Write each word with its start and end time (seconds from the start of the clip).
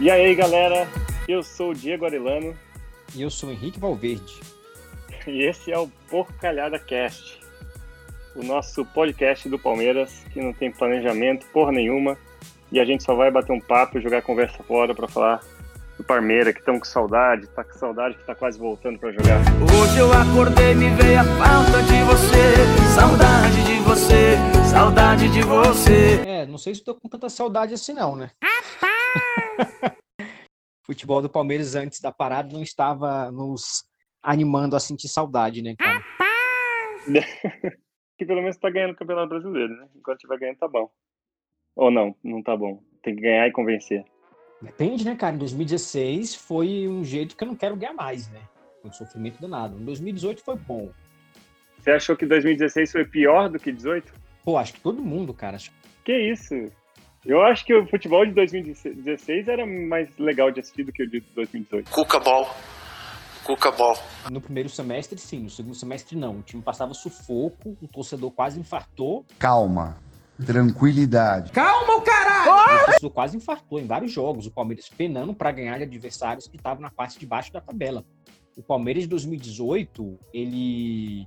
E 0.00 0.08
aí, 0.12 0.32
galera? 0.36 0.88
Eu 1.26 1.42
sou 1.42 1.72
o 1.72 1.74
Diego 1.74 2.04
Arelano. 2.04 2.56
E 3.16 3.20
eu 3.20 3.28
sou 3.28 3.48
o 3.48 3.52
Henrique 3.52 3.80
Valverde. 3.80 4.40
E 5.26 5.42
esse 5.42 5.72
é 5.72 5.78
o 5.78 5.88
Porcalhada 6.08 6.78
Cast, 6.78 7.40
o 8.36 8.44
nosso 8.44 8.84
podcast 8.84 9.48
do 9.48 9.58
Palmeiras, 9.58 10.24
que 10.32 10.40
não 10.40 10.52
tem 10.52 10.70
planejamento 10.70 11.46
porra 11.52 11.72
nenhuma. 11.72 12.16
E 12.70 12.78
a 12.78 12.84
gente 12.84 13.02
só 13.02 13.16
vai 13.16 13.28
bater 13.28 13.52
um 13.52 13.60
papo, 13.60 14.00
jogar 14.00 14.22
conversa 14.22 14.62
fora 14.62 14.94
para 14.94 15.08
falar 15.08 15.40
do 15.96 16.04
Parmeira, 16.04 16.52
que 16.52 16.60
estamos 16.60 16.82
com 16.82 16.86
saudade, 16.86 17.48
tá 17.48 17.64
com 17.64 17.76
saudade 17.76 18.16
que 18.16 18.24
tá 18.24 18.36
quase 18.36 18.56
voltando 18.56 19.00
para 19.00 19.10
jogar. 19.10 19.40
Hoje 19.82 19.98
eu 19.98 20.12
acordei, 20.12 20.76
me 20.76 20.90
veio 20.90 21.18
a 21.18 21.24
falta 21.24 21.82
de 21.82 22.02
você, 22.04 22.94
saudade 22.94 23.64
de 23.64 23.80
você, 23.80 24.36
saudade 24.70 25.28
de 25.28 25.42
você. 25.42 26.22
É, 26.24 26.46
não 26.46 26.56
sei 26.56 26.76
se 26.76 26.84
tô 26.84 26.94
com 26.94 27.08
tanta 27.08 27.28
saudade 27.28 27.74
assim 27.74 27.92
não, 27.92 28.14
né? 28.14 28.30
Futebol 30.84 31.20
do 31.20 31.28
Palmeiras 31.28 31.74
antes 31.74 32.00
da 32.00 32.10
parada 32.10 32.52
não 32.52 32.62
estava 32.62 33.30
nos 33.30 33.84
animando 34.22 34.74
a 34.74 34.80
sentir 34.80 35.08
saudade, 35.08 35.62
né, 35.62 35.74
cara? 35.76 36.02
que 38.18 38.26
pelo 38.26 38.40
menos 38.40 38.56
tá 38.56 38.70
ganhando 38.70 38.92
o 38.92 38.96
Campeonato 38.96 39.28
Brasileiro, 39.28 39.74
né? 39.76 39.88
Enquanto 39.94 40.18
tiver 40.18 40.38
ganhando, 40.38 40.58
tá 40.58 40.68
bom. 40.68 40.90
Ou 41.76 41.90
não, 41.90 42.14
não 42.24 42.42
tá 42.42 42.56
bom. 42.56 42.82
Tem 43.02 43.14
que 43.14 43.22
ganhar 43.22 43.46
e 43.46 43.52
convencer. 43.52 44.04
Depende, 44.60 45.04
né, 45.04 45.14
cara? 45.14 45.36
Em 45.36 45.38
2016 45.38 46.34
foi 46.34 46.88
um 46.88 47.04
jeito 47.04 47.36
que 47.36 47.44
eu 47.44 47.48
não 47.48 47.54
quero 47.54 47.76
ganhar 47.76 47.94
mais, 47.94 48.28
né? 48.30 48.40
Foi 48.82 48.90
um 48.90 48.92
sofrimento 48.92 49.40
danado. 49.40 49.78
Em 49.78 49.84
2018 49.84 50.42
foi 50.42 50.56
bom. 50.56 50.90
Você 51.78 51.92
achou 51.92 52.16
que 52.16 52.26
2016 52.26 52.90
foi 52.90 53.04
pior 53.04 53.48
do 53.48 53.58
que 53.58 53.70
18? 53.70 54.12
Pô, 54.44 54.56
acho 54.56 54.74
que 54.74 54.80
todo 54.80 55.00
mundo, 55.00 55.32
cara. 55.32 55.58
Que 56.04 56.12
isso? 56.12 56.54
Eu 57.24 57.42
acho 57.42 57.64
que 57.64 57.74
o 57.74 57.86
futebol 57.86 58.24
de 58.24 58.32
2016 58.32 59.48
era 59.48 59.66
mais 59.66 60.08
legal 60.18 60.50
de 60.50 60.60
assistir 60.60 60.84
do 60.84 60.92
que 60.92 61.02
o 61.02 61.10
de 61.10 61.20
2018. 61.34 61.90
Cuca 61.90 62.20
Ball. 62.20 62.48
Cuca 63.44 63.70
Ball. 63.72 63.96
No 64.30 64.40
primeiro 64.40 64.68
semestre, 64.68 65.18
sim. 65.18 65.40
No 65.40 65.50
segundo 65.50 65.74
semestre, 65.74 66.16
não. 66.16 66.38
O 66.38 66.42
time 66.42 66.62
passava 66.62 66.94
sufoco, 66.94 67.76
o 67.82 67.88
torcedor 67.88 68.30
quase 68.30 68.60
infartou. 68.60 69.24
Calma. 69.38 69.96
Tranquilidade. 70.44 71.50
Calma, 71.50 71.96
o 71.96 72.00
caralho! 72.02 72.82
O 72.82 72.84
torcedor 72.84 73.10
quase 73.10 73.36
infartou 73.36 73.80
em 73.80 73.86
vários 73.86 74.12
jogos. 74.12 74.46
O 74.46 74.50
Palmeiras 74.52 74.88
penando 74.88 75.34
para 75.34 75.50
ganhar 75.50 75.78
de 75.78 75.84
adversários 75.84 76.46
que 76.46 76.56
estavam 76.56 76.82
na 76.82 76.90
parte 76.90 77.18
de 77.18 77.26
baixo 77.26 77.52
da 77.52 77.60
tabela. 77.60 78.04
O 78.56 78.62
Palmeiras 78.62 79.02
de 79.04 79.08
2018, 79.08 80.18
ele 80.32 81.26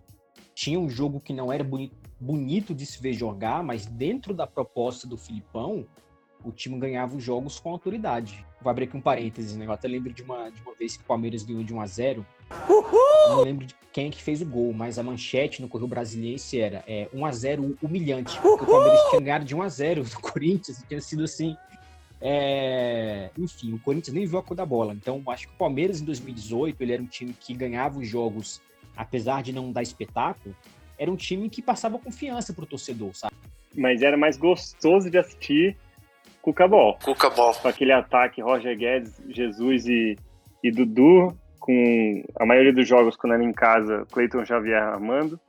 tinha 0.54 0.80
um 0.80 0.90
jogo 0.90 1.20
que 1.20 1.34
não 1.34 1.52
era 1.52 1.64
bonito, 1.64 1.96
bonito 2.22 2.74
de 2.76 2.86
se 2.86 3.02
ver 3.02 3.14
jogar, 3.14 3.64
mas 3.64 3.88
dentro 3.88 4.34
da 4.34 4.46
proposta 4.46 5.08
do 5.08 5.18
Filipão, 5.18 5.88
o 6.44 6.52
time 6.52 6.78
ganhava 6.80 7.16
os 7.16 7.24
jogos 7.24 7.60
com 7.60 7.72
autoridade. 7.72 8.46
Vou 8.62 8.70
abrir 8.70 8.86
aqui 8.86 8.96
um 8.96 9.02
parênteses, 9.02 9.56
né? 9.56 9.66
Eu 9.66 9.72
até 9.72 9.88
lembro 9.88 10.14
de 10.14 10.22
uma, 10.22 10.50
de 10.50 10.62
uma 10.62 10.76
vez 10.76 10.96
que 10.96 11.04
o 11.04 11.06
Palmeiras 11.06 11.44
ganhou 11.44 11.64
de 11.64 11.74
1 11.74 11.82
a 11.82 11.86
0 11.88 12.26
Uhul! 12.70 13.30
Não 13.30 13.42
lembro 13.42 13.66
de 13.66 13.76
quem 13.92 14.12
que 14.12 14.22
fez 14.22 14.42
o 14.42 14.46
gol, 14.46 14.72
mas 14.72 15.00
a 15.00 15.04
manchete 15.04 15.62
no 15.62 15.68
Correio 15.68 15.88
Brasiliense 15.88 16.60
era 16.60 16.84
é, 16.88 17.10
1 17.14 17.26
a 17.26 17.32
0 17.32 17.78
humilhante. 17.82 18.40
Porque 18.40 18.66
o 18.66 18.68
Palmeiras 18.68 19.10
tinha 19.10 19.22
ganhado 19.22 19.46
de 19.46 19.56
1 19.56 19.62
a 19.62 19.70
0 19.70 20.04
do 20.04 20.20
Corinthians, 20.22 20.84
tinha 20.88 21.02
sido 21.02 21.24
assim. 21.24 21.58
É... 22.20 23.32
Enfim, 23.36 23.74
o 23.74 23.80
Corinthians 23.80 24.14
nem 24.14 24.26
viu 24.28 24.38
a 24.38 24.44
cor 24.44 24.56
da 24.56 24.66
bola. 24.66 24.94
Então, 24.94 25.24
acho 25.28 25.48
que 25.48 25.54
o 25.54 25.58
Palmeiras 25.58 26.02
em 26.02 26.06
2018 26.06 26.80
ele 26.82 26.94
era 26.94 27.02
um 27.02 27.08
time 27.08 27.34
que 27.34 27.54
ganhava 27.54 27.98
os 27.98 28.08
jogos, 28.08 28.62
apesar 28.96 29.42
de 29.42 29.52
não 29.52 29.72
dar 29.72 29.82
espetáculo, 29.82 30.56
era 31.02 31.10
um 31.10 31.16
time 31.16 31.50
que 31.50 31.64
passava 31.64 31.98
confiança 31.98 32.54
pro 32.54 32.64
torcedor, 32.64 33.16
sabe? 33.16 33.34
Mas 33.76 34.04
era 34.04 34.16
mais 34.16 34.38
gostoso 34.38 35.10
de 35.10 35.18
assistir 35.18 35.76
Cuca 36.44 36.68
Ball. 36.68 36.96
Cuca 37.04 37.28
Ball. 37.32 37.56
Com 37.56 37.68
aquele 37.68 37.92
ataque 37.92 38.40
Roger 38.40 38.78
Guedes, 38.78 39.20
Jesus 39.28 39.88
e, 39.88 40.16
e 40.64 40.70
Dudu, 40.70 41.36
com 41.60 42.24
a 42.40 42.46
maioria 42.46 42.72
dos 42.72 42.88
jogos 42.88 43.16
quando 43.16 43.34
era 43.34 43.44
em 43.44 43.52
casa, 43.52 44.06
Cleiton 44.12 44.46
Xavier 44.46 44.80
armando. 44.80 45.40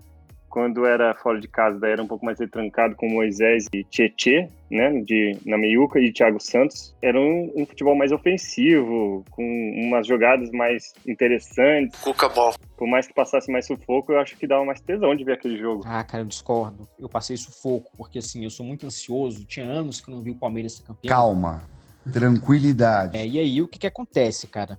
Quando 0.53 0.85
era 0.85 1.15
fora 1.15 1.41
de 1.41 1.49
casa, 1.49 1.81
daí 1.81 1.93
era 1.93 2.03
um 2.03 2.07
pouco 2.07 2.27
mais 2.27 2.39
retrancado 2.39 2.95
com 2.95 3.09
Moisés 3.09 3.65
e 3.73 3.83
Tietê, 3.85 4.51
né, 4.71 5.01
de, 5.01 5.39
na 5.47 5.57
meiuca, 5.57 5.99
e 5.99 6.13
Thiago 6.13 6.39
Santos. 6.39 6.95
Era 7.01 7.19
um, 7.19 7.51
um, 7.57 7.65
futebol 7.65 7.97
mais 7.97 8.13
ofensivo, 8.13 9.25
com 9.31 9.43
umas 9.43 10.07
jogadas 10.07 10.51
mais 10.51 10.93
interessantes. 11.09 11.99
Cuca 12.03 12.29
Ball. 12.29 12.53
Por 12.77 12.87
mais 12.87 13.07
que 13.07 13.15
passasse 13.15 13.51
mais 13.51 13.67
sufoco, 13.67 14.13
eu 14.13 14.21
acho 14.21 14.37
que 14.37 14.47
dava 14.47 14.63
mais 14.63 14.79
tesão 14.83 15.17
de 15.17 15.25
ver 15.25 15.33
aquele 15.33 15.57
jogo. 15.57 15.85
Ah, 15.87 16.05
cara, 16.05 16.23
eu 16.23 16.27
discordo. 16.27 16.87
Eu 16.99 17.09
passei 17.09 17.35
sufoco, 17.39 17.91
porque 17.97 18.19
assim, 18.19 18.45
eu 18.45 18.51
sou 18.51 18.67
muito 18.67 18.85
ansioso. 18.85 19.47
Tinha 19.47 19.65
anos 19.65 20.03
que 20.03 20.11
eu 20.11 20.15
não 20.15 20.23
vi 20.23 20.33
o 20.33 20.35
Palmeiras 20.35 20.75
ser 20.75 20.83
campeão. 20.83 21.17
Calma. 21.17 21.63
Tranquilidade. 22.13 23.17
É, 23.17 23.27
e 23.27 23.39
aí, 23.39 23.63
o 23.63 23.69
que 23.69 23.79
que 23.79 23.87
acontece, 23.87 24.47
cara? 24.49 24.79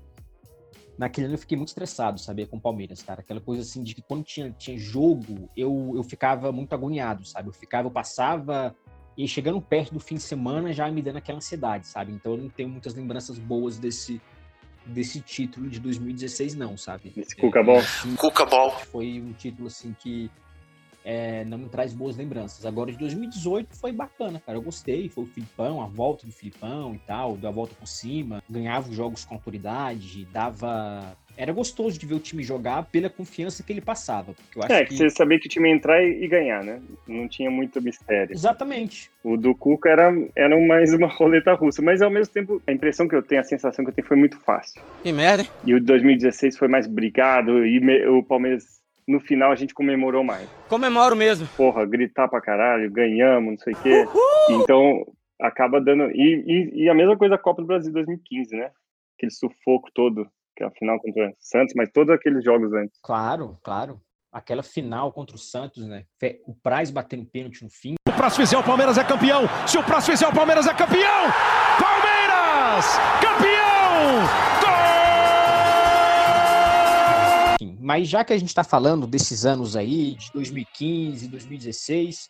Naquele 0.97 1.25
ano 1.25 1.35
eu 1.35 1.39
fiquei 1.39 1.57
muito 1.57 1.69
estressado, 1.69 2.19
sabe, 2.19 2.45
com 2.45 2.57
o 2.57 2.61
Palmeiras, 2.61 3.01
cara. 3.01 3.21
Aquela 3.21 3.41
coisa 3.41 3.61
assim 3.61 3.83
de 3.83 3.95
que 3.95 4.01
quando 4.01 4.23
tinha, 4.23 4.51
tinha 4.51 4.77
jogo, 4.77 5.49
eu, 5.55 5.93
eu 5.95 6.03
ficava 6.03 6.51
muito 6.51 6.73
agoniado, 6.73 7.25
sabe? 7.25 7.49
Eu 7.49 7.53
ficava, 7.53 7.87
eu 7.87 7.91
passava 7.91 8.75
e 9.17 9.27
chegando 9.27 9.61
perto 9.61 9.93
do 9.93 9.99
fim 9.99 10.15
de 10.15 10.23
semana 10.23 10.73
já 10.73 10.89
me 10.89 11.01
dando 11.01 11.17
aquela 11.17 11.37
ansiedade, 11.37 11.87
sabe? 11.87 12.11
Então 12.11 12.33
eu 12.33 12.37
não 12.37 12.49
tenho 12.49 12.69
muitas 12.69 12.93
lembranças 12.93 13.37
boas 13.37 13.77
desse 13.77 14.21
desse 14.85 15.21
título 15.21 15.69
de 15.69 15.79
2016 15.79 16.55
não, 16.55 16.75
sabe? 16.75 17.13
Esse 17.15 17.35
Cuca 17.37 17.63
Ball. 17.63 17.79
É, 17.79 18.15
Cuca 18.17 18.45
Ball. 18.45 18.71
Foi 18.71 19.21
um 19.21 19.31
título 19.31 19.67
assim 19.67 19.95
que 19.97 20.29
é, 21.03 21.43
não 21.45 21.57
me 21.57 21.69
traz 21.69 21.93
boas 21.93 22.17
lembranças. 22.17 22.65
Agora, 22.65 22.91
de 22.91 22.97
2018 22.97 23.75
foi 23.75 23.91
bacana, 23.91 24.41
cara. 24.45 24.57
Eu 24.57 24.61
gostei. 24.61 25.09
Foi 25.09 25.23
o 25.23 25.27
Filipão, 25.27 25.81
a 25.81 25.87
volta 25.87 26.25
do 26.25 26.31
Filipão 26.31 26.95
e 26.95 26.99
tal, 26.99 27.35
deu 27.35 27.49
a 27.49 27.53
volta 27.53 27.75
por 27.75 27.87
cima, 27.87 28.41
ganhava 28.49 28.89
os 28.89 28.95
jogos 28.95 29.25
com 29.25 29.35
autoridade, 29.35 30.25
dava. 30.31 31.17
Era 31.35 31.51
gostoso 31.51 31.97
de 31.97 32.05
ver 32.05 32.13
o 32.13 32.19
time 32.19 32.43
jogar 32.43 32.83
pela 32.85 33.09
confiança 33.09 33.63
que 33.63 33.73
ele 33.73 33.81
passava. 33.81 34.33
Porque 34.33 34.59
eu 34.59 34.63
acho 34.63 34.73
é, 34.73 34.85
que 34.85 34.95
você 34.95 35.09
sabia 35.09 35.39
que 35.39 35.47
o 35.47 35.49
time 35.49 35.67
ia 35.67 35.75
entrar 35.75 36.03
e 36.03 36.27
ganhar, 36.27 36.63
né? 36.63 36.79
Não 37.07 37.27
tinha 37.27 37.49
muito 37.49 37.81
mistério. 37.81 38.31
Exatamente. 38.31 39.09
O 39.23 39.35
do 39.35 39.55
Cuca 39.55 39.89
era, 39.89 40.13
era 40.35 40.59
mais 40.59 40.93
uma 40.93 41.07
roleta 41.07 41.53
russa, 41.53 41.81
mas 41.81 42.03
ao 42.03 42.11
mesmo 42.11 42.31
tempo, 42.31 42.61
a 42.67 42.71
impressão 42.71 43.07
que 43.07 43.15
eu 43.15 43.23
tenho, 43.23 43.41
a 43.41 43.43
sensação 43.43 43.83
que 43.83 43.89
eu 43.89 43.95
tenho 43.95 44.07
foi 44.07 44.17
muito 44.17 44.39
fácil. 44.41 44.79
Que 45.01 45.11
merda, 45.11 45.41
hein? 45.41 45.49
E 45.65 45.73
o 45.73 45.79
de 45.79 45.87
2016 45.87 46.55
foi 46.55 46.67
mais 46.67 46.85
brigado, 46.85 47.65
e 47.65 47.79
me, 47.79 48.05
o 48.05 48.21
Palmeiras 48.21 48.82
no 49.07 49.19
final 49.19 49.51
a 49.51 49.55
gente 49.55 49.73
comemorou 49.73 50.23
mais. 50.23 50.49
Comemoro 50.69 51.15
mesmo. 51.15 51.47
Porra, 51.55 51.85
gritar 51.85 52.27
pra 52.27 52.41
caralho, 52.41 52.91
ganhamos, 52.91 53.51
não 53.51 53.57
sei 53.57 53.73
o 53.73 53.81
quê. 53.81 54.05
Então, 54.49 55.05
acaba 55.41 55.79
dando. 55.79 56.11
E, 56.11 56.43
e, 56.45 56.83
e, 56.83 56.89
a 56.89 56.93
mesma 56.93 57.17
coisa 57.17 57.35
a 57.35 57.37
Copa 57.37 57.61
do 57.61 57.67
Brasil 57.67 57.91
2015, 57.91 58.55
né? 58.55 58.71
Aquele 59.17 59.31
sufoco 59.31 59.89
todo, 59.93 60.27
que 60.55 60.63
é 60.63 60.67
a 60.67 60.71
final 60.71 60.99
contra 60.99 61.29
o 61.29 61.33
Santos, 61.39 61.73
mas 61.75 61.89
todos 61.91 62.13
aqueles 62.13 62.43
jogos 62.43 62.73
antes. 62.73 62.99
Claro, 63.01 63.57
claro. 63.63 63.99
Aquela 64.31 64.63
final 64.63 65.11
contra 65.11 65.35
o 65.35 65.39
Santos, 65.39 65.87
né? 65.87 66.05
O 66.47 66.55
Praz 66.55 66.89
batendo 66.89 67.25
pênalti 67.25 67.63
no 67.63 67.69
fim. 67.69 67.95
O 68.07 68.11
Praz 68.11 68.35
fizer 68.35 68.57
o 68.57 68.63
Palmeiras 68.63 68.97
é 68.97 69.03
campeão. 69.03 69.43
Se 69.67 69.77
o 69.77 69.83
Praz 69.83 70.05
fizer 70.05 70.27
o 70.27 70.33
Palmeiras 70.33 70.65
é 70.65 70.73
campeão. 70.73 71.27
Palmeiras! 71.79 72.97
Campeão! 73.21 74.53
Mas 77.83 78.07
já 78.07 78.23
que 78.23 78.31
a 78.31 78.37
gente 78.37 78.47
está 78.47 78.63
falando 78.63 79.05
desses 79.05 79.45
anos 79.45 79.75
aí, 79.75 80.15
de 80.15 80.31
2015, 80.31 81.27
2016, 81.27 82.29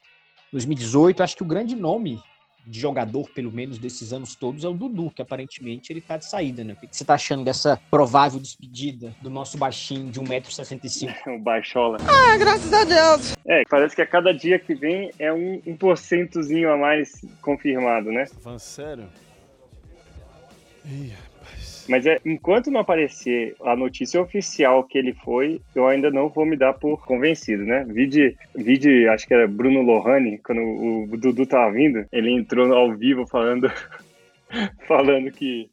2018, 0.51 1.21
acho 1.21 1.37
que 1.37 1.43
o 1.43 1.45
grande 1.45 1.75
nome 1.75 2.19
de 2.65 2.79
jogador, 2.79 3.29
pelo 3.29 3.51
menos 3.51 3.77
desses 3.77 4.11
anos 4.11 4.33
todos, 4.33 4.63
é 4.63 4.67
o 4.67 4.73
Dudu, 4.73 5.11
que 5.11 5.21
aparentemente 5.21 5.93
ele 5.93 6.01
tá 6.01 6.17
de 6.17 6.25
saída, 6.25 6.63
né? 6.63 6.73
O 6.73 6.75
que 6.77 6.87
você 6.89 7.05
tá 7.05 7.13
achando 7.13 7.43
dessa 7.43 7.79
provável 7.91 8.39
despedida 8.39 9.15
do 9.21 9.29
nosso 9.29 9.55
baixinho 9.55 10.09
de 10.09 10.19
1,65m? 10.19 11.13
o 11.37 11.39
baixola. 11.39 11.97
Ah, 12.07 12.35
graças 12.35 12.73
a 12.73 12.83
Deus! 12.83 13.35
É, 13.45 13.61
parece 13.69 13.95
que 13.95 14.01
a 14.01 14.07
cada 14.07 14.33
dia 14.33 14.57
que 14.57 14.73
vem 14.73 15.11
é 15.19 15.31
um, 15.31 15.61
um 15.67 15.77
porcentozinho 15.77 16.71
a 16.71 16.77
mais 16.77 17.21
confirmado, 17.43 18.11
né? 18.11 18.25
Falando 18.41 18.59
sério? 18.59 19.07
Ih, 20.83 21.13
mas 21.87 22.05
é, 22.05 22.19
enquanto 22.25 22.71
não 22.71 22.81
aparecer 22.81 23.55
a 23.63 23.75
notícia 23.75 24.21
oficial 24.21 24.83
que 24.83 24.97
ele 24.97 25.13
foi, 25.13 25.61
eu 25.75 25.87
ainda 25.87 26.09
não 26.09 26.29
vou 26.29 26.45
me 26.45 26.55
dar 26.55 26.73
por 26.73 27.05
convencido, 27.05 27.63
né? 27.63 27.85
Vide, 27.87 28.37
vide 28.55 29.07
acho 29.07 29.27
que 29.27 29.33
era 29.33 29.47
Bruno 29.47 29.81
Lohane, 29.81 30.37
quando 30.39 30.61
o 30.61 31.17
Dudu 31.17 31.45
tava 31.45 31.71
vindo, 31.71 32.05
ele 32.11 32.31
entrou 32.31 32.73
ao 32.73 32.93
vivo 32.93 33.27
falando, 33.27 33.71
falando 34.87 35.31
que. 35.31 35.69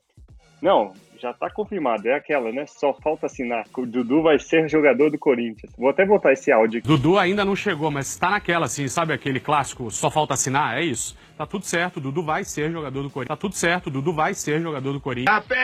Não, 0.61 0.93
já 1.21 1.33
tá 1.35 1.51
confirmado, 1.51 2.09
é 2.09 2.15
aquela, 2.15 2.51
né? 2.51 2.65
Só 2.67 2.95
falta 2.95 3.27
assinar. 3.27 3.67
O 3.77 3.85
Dudu 3.85 4.23
vai 4.23 4.39
ser 4.39 4.69
jogador 4.69 5.11
do 5.11 5.19
Corinthians. 5.19 5.73
Vou 5.77 5.91
até 5.91 6.07
botar 6.07 6.33
esse 6.33 6.51
áudio 6.51 6.79
aqui. 6.79 6.89
Dudu 6.89 7.19
ainda 7.19 7.45
não 7.45 7.55
chegou, 7.55 7.91
mas 7.91 8.17
tá 8.17 8.31
naquela, 8.31 8.67
assim, 8.67 8.89
sabe 8.89 9.13
aquele 9.13 9.39
clássico, 9.39 9.91
só 9.91 10.11
falta 10.11 10.35
assinar? 10.35 10.79
É 10.79 10.83
isso. 10.83 11.17
Tá 11.37 11.47
tudo 11.47 11.65
certo, 11.65 12.01
Dudu 12.01 12.23
vai 12.23 12.45
ser 12.45 12.71
jogador 12.71 13.03
do 13.03 13.11
Corinthians. 13.11 13.39
Tá 13.39 13.41
tudo 13.41 13.55
certo, 13.55 13.91
Dudu 13.91 14.13
vai 14.13 14.35
ser 14.35 14.61
jogador 14.61 14.93
do 14.93 15.01
Corinthians. 15.01 15.37
Aperta! 15.37 15.61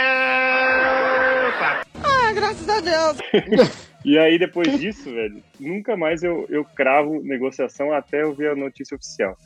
Ah, 2.03 2.32
graças 2.35 2.69
a 2.69 2.81
Deus! 2.81 3.19
e 4.05 4.19
aí, 4.19 4.38
depois 4.38 4.79
disso, 4.79 5.11
velho, 5.11 5.43
nunca 5.61 5.97
mais 5.97 6.23
eu, 6.23 6.47
eu 6.49 6.64
cravo 6.64 7.23
negociação 7.23 7.93
até 7.93 8.23
eu 8.23 8.35
ver 8.35 8.50
a 8.50 8.56
notícia 8.56 8.94
oficial. 8.94 9.37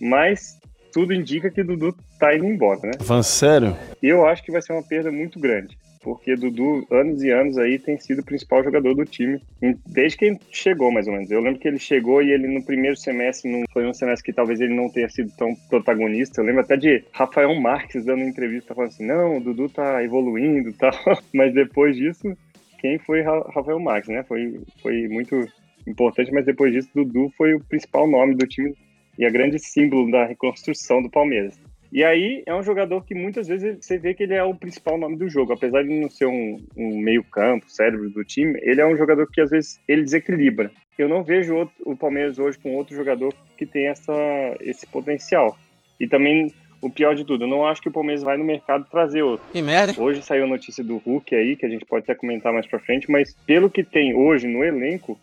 Mas 0.00 0.59
tudo 0.92 1.14
indica 1.14 1.50
que 1.50 1.62
Dudu 1.62 1.94
tá 2.18 2.34
indo 2.34 2.46
embora, 2.46 2.80
né? 2.82 2.92
Van 3.00 3.22
sério? 3.22 3.76
E 4.02 4.08
eu 4.08 4.26
acho 4.26 4.42
que 4.42 4.52
vai 4.52 4.62
ser 4.62 4.72
uma 4.72 4.82
perda 4.82 5.10
muito 5.10 5.38
grande. 5.38 5.76
Porque 6.02 6.34
Dudu, 6.34 6.86
anos 6.90 7.22
e 7.22 7.30
anos 7.30 7.58
aí, 7.58 7.78
tem 7.78 7.98
sido 7.98 8.20
o 8.20 8.24
principal 8.24 8.64
jogador 8.64 8.94
do 8.94 9.04
time, 9.04 9.38
desde 9.86 10.16
que 10.16 10.24
ele 10.24 10.38
chegou, 10.50 10.90
mais 10.90 11.06
ou 11.06 11.12
menos. 11.12 11.30
Eu 11.30 11.42
lembro 11.42 11.60
que 11.60 11.68
ele 11.68 11.78
chegou 11.78 12.22
e 12.22 12.30
ele 12.30 12.48
no 12.48 12.64
primeiro 12.64 12.96
semestre, 12.96 13.50
não, 13.50 13.64
foi 13.70 13.86
um 13.86 13.92
semestre 13.92 14.24
que 14.24 14.32
talvez 14.32 14.60
ele 14.60 14.74
não 14.74 14.90
tenha 14.90 15.10
sido 15.10 15.30
tão 15.36 15.54
protagonista. 15.68 16.40
Eu 16.40 16.46
lembro 16.46 16.62
até 16.62 16.76
de 16.76 17.04
Rafael 17.12 17.54
Marques 17.60 18.06
dando 18.06 18.22
entrevista 18.22 18.74
falando 18.74 18.90
assim: 18.90 19.06
não, 19.06 19.36
o 19.36 19.40
Dudu 19.40 19.68
tá 19.68 20.02
evoluindo 20.02 20.70
e 20.70 20.72
tal. 20.72 20.90
Mas 21.34 21.52
depois 21.52 21.94
disso, 21.94 22.34
quem 22.78 22.98
foi 22.98 23.20
Rafael 23.20 23.78
Marques, 23.78 24.08
né? 24.08 24.22
Foi, 24.22 24.58
foi 24.82 25.06
muito 25.06 25.46
importante, 25.86 26.32
mas 26.32 26.44
depois 26.44 26.72
disso, 26.72 26.88
Dudu 26.94 27.30
foi 27.36 27.54
o 27.54 27.64
principal 27.64 28.06
nome 28.06 28.34
do 28.34 28.46
time 28.46 28.74
e 29.18 29.24
a 29.24 29.30
grande 29.30 29.58
símbolo 29.58 30.10
da 30.10 30.24
reconstrução 30.24 31.02
do 31.02 31.10
Palmeiras. 31.10 31.58
E 31.92 32.04
aí 32.04 32.42
é 32.46 32.54
um 32.54 32.62
jogador 32.62 33.04
que 33.04 33.14
muitas 33.14 33.48
vezes 33.48 33.78
você 33.80 33.98
vê 33.98 34.14
que 34.14 34.22
ele 34.22 34.34
é 34.34 34.44
o 34.44 34.54
principal 34.54 34.96
nome 34.96 35.16
do 35.16 35.28
jogo. 35.28 35.52
Apesar 35.52 35.82
de 35.82 35.88
não 35.88 36.08
ser 36.08 36.26
um, 36.26 36.56
um 36.76 36.98
meio-campo, 36.98 37.68
cérebro 37.68 38.08
do 38.10 38.24
time, 38.24 38.58
ele 38.62 38.80
é 38.80 38.86
um 38.86 38.96
jogador 38.96 39.28
que 39.28 39.40
às 39.40 39.50
vezes 39.50 39.80
ele 39.88 40.04
desequilibra. 40.04 40.70
Eu 40.96 41.08
não 41.08 41.24
vejo 41.24 41.54
outro, 41.54 41.74
o 41.84 41.96
Palmeiras 41.96 42.38
hoje 42.38 42.58
com 42.58 42.76
outro 42.76 42.94
jogador 42.94 43.34
que 43.56 43.66
tem 43.66 43.88
essa, 43.88 44.12
esse 44.60 44.86
potencial. 44.86 45.58
E 45.98 46.06
também, 46.06 46.52
o 46.80 46.88
pior 46.88 47.14
de 47.14 47.24
tudo, 47.24 47.44
eu 47.44 47.48
não 47.48 47.66
acho 47.66 47.82
que 47.82 47.88
o 47.88 47.92
Palmeiras 47.92 48.22
vai 48.22 48.36
no 48.36 48.44
mercado 48.44 48.86
trazer 48.88 49.22
outro. 49.22 49.44
Que 49.50 49.60
merda. 49.60 50.00
Hoje 50.00 50.22
saiu 50.22 50.44
a 50.44 50.48
notícia 50.48 50.84
do 50.84 50.98
Hulk 50.98 51.34
aí, 51.34 51.56
que 51.56 51.66
a 51.66 51.68
gente 51.68 51.84
pode 51.84 52.04
até 52.04 52.14
comentar 52.14 52.52
mais 52.52 52.66
pra 52.66 52.78
frente, 52.78 53.10
mas 53.10 53.34
pelo 53.46 53.68
que 53.68 53.82
tem 53.82 54.14
hoje 54.14 54.46
no 54.46 54.62
elenco, 54.62 55.18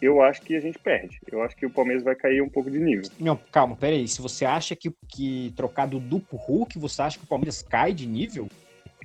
eu 0.00 0.22
acho 0.22 0.42
que 0.42 0.56
a 0.56 0.60
gente 0.60 0.78
perde. 0.78 1.18
Eu 1.30 1.42
acho 1.42 1.56
que 1.56 1.66
o 1.66 1.70
Palmeiras 1.70 2.04
vai 2.04 2.14
cair 2.14 2.42
um 2.42 2.48
pouco 2.48 2.70
de 2.70 2.78
nível. 2.78 3.08
Não, 3.18 3.38
calma, 3.50 3.76
peraí. 3.76 4.06
Se 4.06 4.20
você 4.20 4.44
acha 4.44 4.76
que, 4.76 4.92
que 5.08 5.52
trocar 5.56 5.86
do 5.86 5.98
duplo 5.98 6.38
Hulk, 6.38 6.78
você 6.78 7.02
acha 7.02 7.18
que 7.18 7.24
o 7.24 7.28
Palmeiras 7.28 7.62
cai 7.62 7.92
de 7.92 8.06
nível? 8.06 8.48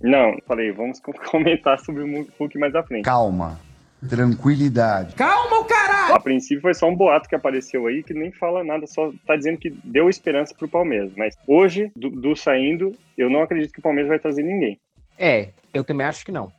Não, 0.01 0.37
falei, 0.47 0.71
vamos 0.71 0.99
comentar 1.29 1.79
sobre 1.79 2.03
o 2.03 2.27
Hulk 2.39 2.57
mais 2.57 2.75
à 2.75 2.83
frente. 2.83 3.05
Calma. 3.05 3.59
Tranquilidade. 4.07 5.13
Calma, 5.13 5.59
o 5.59 5.65
caralho! 5.65 6.15
A 6.15 6.19
princípio 6.19 6.61
foi 6.61 6.73
só 6.73 6.89
um 6.89 6.95
boato 6.95 7.29
que 7.29 7.35
apareceu 7.35 7.85
aí 7.85 8.01
que 8.01 8.15
nem 8.15 8.31
fala 8.31 8.63
nada, 8.63 8.87
só 8.87 9.13
tá 9.27 9.35
dizendo 9.35 9.59
que 9.59 9.69
deu 9.69 10.09
esperança 10.09 10.55
pro 10.55 10.67
Palmeiras. 10.67 11.11
Mas 11.15 11.37
hoje, 11.45 11.91
do, 11.95 12.09
do 12.09 12.35
saindo, 12.35 12.93
eu 13.15 13.29
não 13.29 13.43
acredito 13.43 13.71
que 13.71 13.79
o 13.79 13.83
Palmeiras 13.83 14.09
vai 14.09 14.17
trazer 14.17 14.41
ninguém. 14.41 14.79
É, 15.19 15.49
eu 15.71 15.83
também 15.83 16.07
acho 16.07 16.25
que 16.25 16.31
não. 16.31 16.51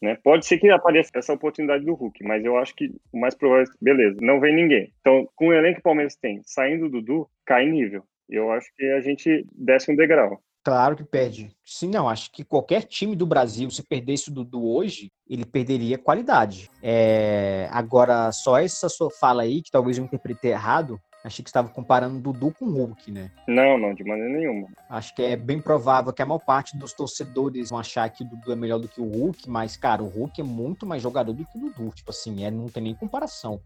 Né? 0.00 0.18
Pode 0.22 0.46
ser 0.46 0.58
que 0.58 0.68
apareça 0.68 1.10
essa 1.14 1.32
oportunidade 1.32 1.84
do 1.84 1.94
Hulk, 1.94 2.22
mas 2.24 2.44
eu 2.44 2.56
acho 2.56 2.74
que 2.74 2.90
o 3.12 3.18
mais 3.18 3.34
provável 3.34 3.64
é 3.64 3.66
beleza, 3.80 4.18
não 4.20 4.40
vem 4.40 4.54
ninguém. 4.54 4.92
Então, 5.00 5.28
com 5.34 5.48
o 5.48 5.52
elenco 5.52 5.76
que 5.76 5.80
o 5.80 5.84
Palmeiras 5.84 6.16
tem, 6.16 6.42
saindo 6.44 6.88
do 6.88 7.00
Dudu, 7.00 7.28
cai 7.44 7.66
nível. 7.66 8.02
Eu 8.28 8.50
acho 8.50 8.68
que 8.76 8.84
a 8.92 9.00
gente 9.00 9.46
desce 9.52 9.90
um 9.90 9.96
degrau. 9.96 10.40
Claro 10.66 10.96
que 10.96 11.04
perde. 11.04 11.48
Sim, 11.64 11.90
não. 11.90 12.08
Acho 12.08 12.32
que 12.32 12.42
qualquer 12.42 12.82
time 12.82 13.14
do 13.14 13.24
Brasil, 13.24 13.70
se 13.70 13.84
perdesse 13.84 14.30
o 14.30 14.34
Dudu 14.34 14.68
hoje, 14.68 15.12
ele 15.30 15.44
perderia 15.44 15.96
qualidade. 15.96 16.68
É... 16.82 17.68
Agora, 17.70 18.32
só 18.32 18.58
essa 18.58 18.88
sua 18.88 19.08
fala 19.08 19.42
aí, 19.42 19.62
que 19.62 19.70
talvez 19.70 19.96
eu 19.96 20.04
interpretei 20.04 20.50
errado, 20.50 20.98
Achei 21.26 21.42
que 21.42 21.48
estava 21.48 21.68
comparando 21.68 22.20
Dudu 22.20 22.54
com 22.56 22.66
Hulk, 22.66 23.10
né? 23.10 23.32
Não, 23.48 23.76
não, 23.76 23.92
de 23.92 24.04
maneira 24.04 24.32
nenhuma. 24.32 24.68
Acho 24.88 25.12
que 25.12 25.22
é 25.22 25.34
bem 25.34 25.60
provável 25.60 26.12
que 26.12 26.22
a 26.22 26.24
maior 26.24 26.38
parte 26.38 26.78
dos 26.78 26.92
torcedores 26.92 27.70
vão 27.70 27.80
achar 27.80 28.08
que 28.10 28.22
o 28.22 28.26
Dudu 28.28 28.52
é 28.52 28.54
melhor 28.54 28.78
do 28.78 28.86
que 28.86 29.00
o 29.00 29.04
Hulk, 29.04 29.50
mas, 29.50 29.76
cara, 29.76 30.04
o 30.04 30.06
Hulk 30.06 30.40
é 30.40 30.44
muito 30.44 30.86
mais 30.86 31.02
jogador 31.02 31.32
do 31.32 31.44
que 31.44 31.58
o 31.58 31.60
Dudu. 31.62 31.90
Tipo 31.92 32.10
assim, 32.10 32.44
é, 32.44 32.50
não 32.52 32.68
tem 32.68 32.80
nem 32.80 32.94
comparação. 32.94 33.60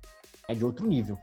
É 0.48 0.54
de 0.54 0.64
outro 0.64 0.86
nível. 0.86 1.18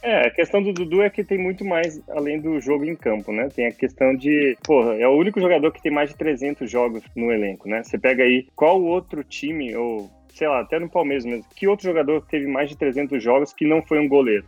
É, 0.00 0.28
a 0.28 0.30
questão 0.30 0.62
do 0.62 0.72
Dudu 0.72 1.02
é 1.02 1.10
que 1.10 1.24
tem 1.24 1.36
muito 1.36 1.64
mais 1.64 2.00
além 2.10 2.40
do 2.40 2.60
jogo 2.60 2.84
em 2.84 2.94
campo, 2.94 3.32
né? 3.32 3.48
Tem 3.48 3.66
a 3.66 3.72
questão 3.72 4.14
de, 4.14 4.56
porra, 4.62 4.94
é 4.94 5.08
o 5.08 5.18
único 5.18 5.40
jogador 5.40 5.72
que 5.72 5.82
tem 5.82 5.90
mais 5.90 6.10
de 6.10 6.16
300 6.16 6.70
jogos 6.70 7.02
no 7.16 7.32
elenco, 7.32 7.68
né? 7.68 7.82
Você 7.82 7.98
pega 7.98 8.22
aí 8.22 8.46
qual 8.54 8.80
outro 8.80 9.24
time, 9.24 9.74
ou 9.74 10.08
sei 10.28 10.46
lá, 10.46 10.60
até 10.60 10.78
no 10.78 10.88
Palmeiras 10.88 11.24
mesmo, 11.24 11.44
que 11.56 11.66
outro 11.66 11.84
jogador 11.84 12.24
teve 12.30 12.46
mais 12.46 12.68
de 12.68 12.76
300 12.76 13.20
jogos 13.20 13.52
que 13.52 13.66
não 13.66 13.82
foi 13.82 13.98
um 13.98 14.08
goleiro? 14.08 14.46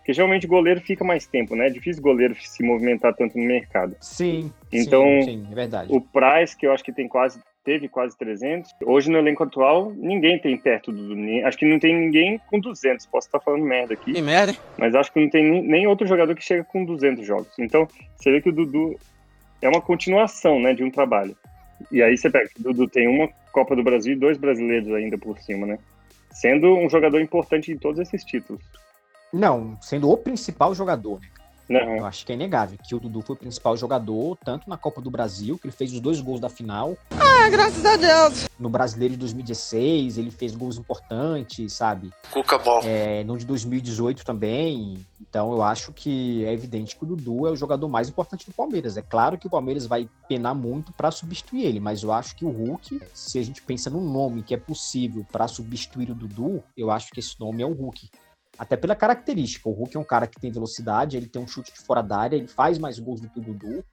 Porque 0.00 0.12
geralmente 0.12 0.46
goleiro 0.46 0.80
fica 0.80 1.04
mais 1.04 1.26
tempo, 1.26 1.54
né? 1.54 1.68
É 1.68 1.70
difícil 1.70 2.02
goleiro 2.02 2.34
se 2.40 2.62
movimentar 2.62 3.14
tanto 3.14 3.38
no 3.38 3.44
mercado. 3.44 3.94
Sim. 4.00 4.52
Então, 4.72 5.04
sim, 5.20 5.22
sim, 5.22 5.48
é 5.50 5.54
verdade. 5.54 5.92
O 5.92 6.00
Price, 6.00 6.56
que 6.56 6.66
eu 6.66 6.72
acho 6.72 6.82
que 6.82 6.92
tem 6.92 7.06
quase 7.06 7.40
teve 7.64 7.88
quase 7.88 8.16
300. 8.16 8.74
Hoje 8.84 9.10
no 9.10 9.18
elenco 9.18 9.42
atual, 9.42 9.92
ninguém 9.94 10.38
tem 10.38 10.56
perto 10.56 10.90
do 10.90 11.14
Acho 11.44 11.58
que 11.58 11.66
não 11.66 11.78
tem 11.78 11.94
ninguém 11.94 12.40
com 12.48 12.58
200. 12.58 13.06
Posso 13.06 13.28
estar 13.28 13.40
falando 13.40 13.64
merda 13.64 13.94
aqui. 13.94 14.12
Que 14.12 14.22
merda. 14.22 14.56
Mas 14.78 14.94
acho 14.94 15.12
que 15.12 15.20
não 15.20 15.28
tem 15.28 15.62
nem 15.62 15.86
outro 15.86 16.06
jogador 16.06 16.34
que 16.34 16.42
chega 16.42 16.64
com 16.64 16.84
200 16.84 17.26
jogos. 17.26 17.48
Então, 17.58 17.86
você 18.16 18.30
vê 18.30 18.40
que 18.40 18.48
o 18.48 18.52
Dudu 18.52 18.98
é 19.60 19.68
uma 19.68 19.80
continuação, 19.80 20.58
né, 20.58 20.72
de 20.72 20.82
um 20.82 20.90
trabalho. 20.90 21.36
E 21.90 22.02
aí 22.02 22.16
você 22.16 22.30
pega 22.30 22.48
que 22.48 22.60
o 22.60 22.64
Dudu 22.64 22.88
tem 22.88 23.06
uma 23.06 23.28
Copa 23.52 23.74
do 23.76 23.82
Brasil 23.82 24.14
e 24.14 24.16
dois 24.16 24.38
brasileiros 24.38 24.92
ainda 24.92 25.18
por 25.18 25.38
cima, 25.38 25.66
né? 25.66 25.78
Sendo 26.30 26.76
um 26.76 26.88
jogador 26.88 27.20
importante 27.20 27.72
em 27.72 27.76
todos 27.76 28.00
esses 28.00 28.24
títulos. 28.24 28.62
Não, 29.32 29.76
sendo 29.80 30.10
o 30.10 30.16
principal 30.16 30.74
jogador, 30.74 31.20
né? 31.20 31.28
Não. 31.70 31.98
Eu 31.98 32.04
acho 32.04 32.26
que 32.26 32.32
é 32.32 32.34
inegável 32.34 32.76
que 32.82 32.96
o 32.96 32.98
Dudu 32.98 33.22
foi 33.22 33.36
o 33.36 33.38
principal 33.38 33.76
jogador, 33.76 34.36
tanto 34.44 34.68
na 34.68 34.76
Copa 34.76 35.00
do 35.00 35.08
Brasil, 35.08 35.56
que 35.56 35.68
ele 35.68 35.72
fez 35.72 35.92
os 35.92 36.00
dois 36.00 36.20
gols 36.20 36.40
da 36.40 36.48
final. 36.48 36.96
Ah, 37.12 37.48
graças 37.48 37.84
a 37.84 37.96
Deus! 37.96 38.48
No 38.58 38.68
Brasileiro 38.68 39.14
de 39.14 39.20
2016, 39.20 40.18
ele 40.18 40.32
fez 40.32 40.56
gols 40.56 40.78
importantes, 40.78 41.72
sabe? 41.72 42.10
Cuca 42.32 42.58
bom. 42.58 42.80
É, 42.82 43.22
no 43.22 43.38
de 43.38 43.46
2018 43.46 44.24
também. 44.24 45.06
Então 45.20 45.52
eu 45.52 45.62
acho 45.62 45.92
que 45.92 46.44
é 46.44 46.52
evidente 46.52 46.96
que 46.96 47.04
o 47.04 47.06
Dudu 47.06 47.46
é 47.46 47.52
o 47.52 47.56
jogador 47.56 47.88
mais 47.88 48.08
importante 48.08 48.46
do 48.46 48.52
Palmeiras. 48.52 48.96
É 48.96 49.02
claro 49.02 49.38
que 49.38 49.46
o 49.46 49.50
Palmeiras 49.50 49.86
vai 49.86 50.08
penar 50.28 50.56
muito 50.56 50.92
para 50.92 51.12
substituir 51.12 51.66
ele, 51.66 51.78
mas 51.78 52.02
eu 52.02 52.10
acho 52.10 52.34
que 52.34 52.44
o 52.44 52.50
Hulk, 52.50 53.00
se 53.14 53.38
a 53.38 53.44
gente 53.44 53.62
pensa 53.62 53.88
num 53.88 54.00
nome 54.00 54.42
que 54.42 54.54
é 54.54 54.58
possível 54.58 55.24
para 55.30 55.46
substituir 55.46 56.10
o 56.10 56.16
Dudu, 56.16 56.64
eu 56.76 56.90
acho 56.90 57.12
que 57.12 57.20
esse 57.20 57.38
nome 57.38 57.62
é 57.62 57.66
o 57.66 57.72
Hulk. 57.72 58.10
Até 58.58 58.76
pela 58.76 58.94
característica. 58.94 59.68
O 59.68 59.72
Hulk 59.72 59.96
é 59.96 60.00
um 60.00 60.04
cara 60.04 60.26
que 60.26 60.40
tem 60.40 60.50
velocidade, 60.50 61.16
ele 61.16 61.26
tem 61.26 61.42
um 61.42 61.48
chute 61.48 61.72
de 61.72 61.80
fora 61.80 62.02
da 62.02 62.18
área, 62.18 62.36
ele 62.36 62.46
faz 62.46 62.78
mais 62.78 62.98
gols 62.98 63.20
do 63.20 63.28
que 63.28 63.38
o 63.38 63.42
Dudu. 63.42 63.84